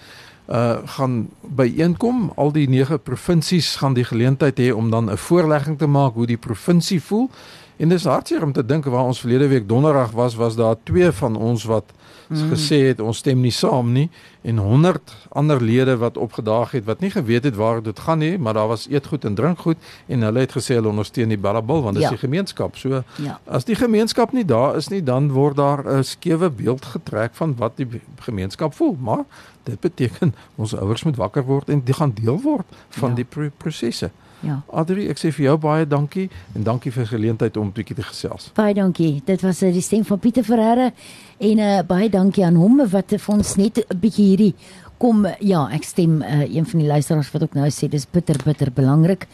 uh 0.47 0.77
gaan 0.85 1.29
byeenkom. 1.41 2.31
Al 2.35 2.51
die 2.51 2.69
9 2.69 2.99
provinsies 2.99 3.75
gaan 3.75 3.93
die 3.93 4.03
geleentheid 4.03 4.59
hê 4.59 4.71
om 4.71 4.89
dan 4.89 5.09
'n 5.11 5.17
voorlegging 5.17 5.77
te 5.77 5.87
maak 5.87 6.13
hoe 6.13 6.25
die 6.25 6.37
provinsie 6.37 7.01
voel 7.01 7.29
en 7.77 7.89
dis 7.89 8.03
hartseer 8.03 8.43
om 8.43 8.53
te 8.53 8.65
dink 8.65 8.85
waar 8.85 9.09
ons 9.09 9.19
verlede 9.19 9.47
week 9.47 9.67
donderdag 9.67 10.11
was 10.11 10.35
was 10.35 10.55
daar 10.55 10.75
twee 10.83 11.11
van 11.11 11.35
ons 11.35 11.63
wat 11.63 11.93
mm. 12.27 12.51
gesê 12.53 12.79
het 12.87 12.99
ons 12.99 13.17
stem 13.17 13.41
nie 13.41 13.51
saam 13.51 13.91
nie 13.91 14.09
en 14.41 14.57
100 14.57 15.13
ander 15.29 15.61
lede 15.61 15.95
wat 15.97 16.17
opgedaag 16.17 16.71
het 16.71 16.85
wat 16.85 16.99
nie 16.99 17.11
geweet 17.11 17.43
het 17.43 17.55
waar 17.55 17.81
dit 17.83 17.99
gaan 17.99 18.19
nie 18.19 18.37
maar 18.37 18.53
daar 18.53 18.67
was 18.67 18.87
eetgoed 18.89 19.25
en 19.25 19.35
drinkgoed 19.35 19.77
en 20.07 20.21
hulle 20.21 20.39
het 20.45 20.55
gesê 20.57 20.77
hulle 20.77 20.91
ondersteun 20.91 21.33
die 21.33 21.37
Ballabil 21.37 21.81
want 21.81 21.95
dit 21.95 22.03
ja. 22.03 22.11
is 22.11 22.19
die 22.19 22.27
gemeenskap 22.27 22.77
so 22.77 23.03
ja. 23.15 23.39
as 23.45 23.65
die 23.65 23.77
gemeenskap 23.79 24.33
nie 24.33 24.45
daar 24.45 24.77
is 24.77 24.89
nie 24.93 25.03
dan 25.03 25.31
word 25.31 25.57
daar 25.57 25.83
'n 25.97 26.03
skewe 26.03 26.49
beeld 26.49 26.85
getrek 26.85 27.35
van 27.35 27.55
wat 27.57 27.77
die 27.77 27.87
gemeenskap 28.19 28.73
voel 28.73 28.97
maar 28.99 29.25
dit 29.63 29.79
beteken 29.79 30.35
ons 30.55 30.75
ouers 30.75 31.03
moet 31.03 31.15
wakker 31.15 31.43
word 31.43 31.69
en 31.69 31.81
die 31.83 31.93
gaan 31.93 32.13
deel 32.13 32.41
word 32.41 32.65
van 32.89 33.09
ja. 33.09 33.23
die 33.23 33.49
prosesse 33.57 34.11
Ja. 34.43 34.59
Adri, 34.75 35.07
ek 35.07 35.17
sê 35.21 35.31
vir 35.31 35.45
jou 35.45 35.57
baie 35.63 35.85
dankie 35.87 36.29
en 36.55 36.65
dankie 36.67 36.91
vir 36.91 37.05
die 37.05 37.11
geleentheid 37.15 37.57
om 37.57 37.67
'n 37.67 37.71
bietjie 37.71 37.95
te 37.95 38.03
gesels. 38.03 38.51
Baie 38.55 38.73
dankie. 38.73 39.21
Dit 39.25 39.41
was 39.41 39.63
uh, 39.63 39.71
die 39.71 39.81
stem 39.81 40.03
van 40.03 40.19
Pieter 40.19 40.43
Ferreira 40.43 40.91
en 41.39 41.59
uh, 41.59 41.81
baie 41.87 42.09
dankie 42.09 42.45
aan 42.45 42.55
hom 42.55 42.83
wat 42.91 43.15
vir 43.15 43.33
ons 43.33 43.55
net 43.55 43.79
'n 43.79 43.99
bietjie 43.99 44.27
hierdie 44.27 44.55
kom 45.03 45.25
ja, 45.43 45.65
ek 45.75 45.83
stem 45.83 46.21
uh, 46.21 46.43
een 46.47 46.65
van 46.65 46.79
die 46.79 46.87
luisteraars 46.87 47.31
wat 47.33 47.43
ook 47.43 47.57
nou 47.57 47.67
sê 47.73 47.89
dis 47.91 48.05
bitter 48.07 48.39
bitter 48.45 48.71
belangrik. 48.71 49.27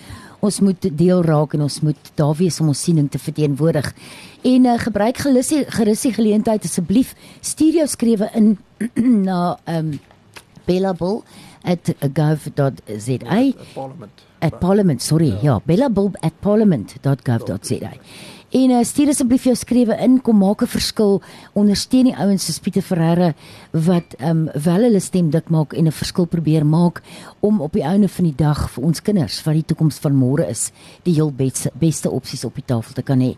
Ons 0.45 0.61
moet 0.63 0.87
deel 0.97 1.21
raak 1.25 1.53
en 1.53 1.65
ons 1.67 1.79
moet 1.85 2.11
daar 2.15 2.35
wees 2.39 2.59
om 2.63 2.71
ons 2.71 2.83
siening 2.87 3.09
te 3.11 3.19
verteenwoordig. 3.19 3.91
En 4.49 4.65
uh, 4.65 4.77
gebruik 4.79 5.17
gerus 5.17 5.51
die 6.05 6.13
geleentheid 6.15 6.65
asseblief 6.65 7.13
stuur 7.41 7.81
jou 7.81 7.87
skrewe 7.87 8.29
in 8.39 8.55
na 9.29 9.57
ehm 9.65 9.93
um, 9.93 9.99
Bellable 10.69 11.23
at 11.63 11.93
gov.za 12.13 13.53
parliament. 13.73 14.25
At 14.39 14.59
parliament 14.59 15.01
sorry 15.01 15.29
ja, 15.29 15.39
ja 15.43 15.59
bellable 15.65 16.11
at 16.21 16.33
parliament.gov.za 16.41 17.95
En 18.49 18.71
uh, 18.73 18.79
stuur 18.81 19.11
asseblief 19.11 19.43
jou 19.45 19.53
skrewe 19.53 19.93
in, 20.01 20.15
kom 20.25 20.39
maak 20.41 20.63
'n 20.63 20.67
verskil, 20.67 21.21
ondersteun 21.53 22.09
die 22.09 22.15
ouens 22.17 22.45
soos 22.45 22.57
Pieter 22.59 22.81
Ferreira 22.81 23.33
wat 23.71 24.15
ehm 24.17 24.49
um, 24.49 24.63
wel 24.63 24.87
hulle 24.87 24.99
stem 24.99 25.29
dik 25.29 25.49
maak 25.49 25.73
en 25.73 25.85
'n 25.85 25.91
verskil 25.91 26.25
probeer 26.25 26.65
maak 26.65 27.03
om 27.39 27.61
op 27.61 27.73
die 27.73 27.83
einde 27.85 28.07
van 28.07 28.25
die 28.25 28.35
dag 28.35 28.69
vir 28.71 28.83
ons 28.83 29.01
kinders 29.01 29.43
wat 29.43 29.53
die 29.53 29.65
toekoms 29.65 29.99
van 29.99 30.15
môre 30.15 30.49
is, 30.49 30.71
die 31.03 31.13
heel 31.13 31.31
beste 31.31 31.69
beste 31.73 32.09
opsies 32.09 32.43
op 32.43 32.55
die 32.55 32.65
tafel 32.65 32.93
te 32.93 33.03
kan 33.03 33.19
hê. 33.21 33.35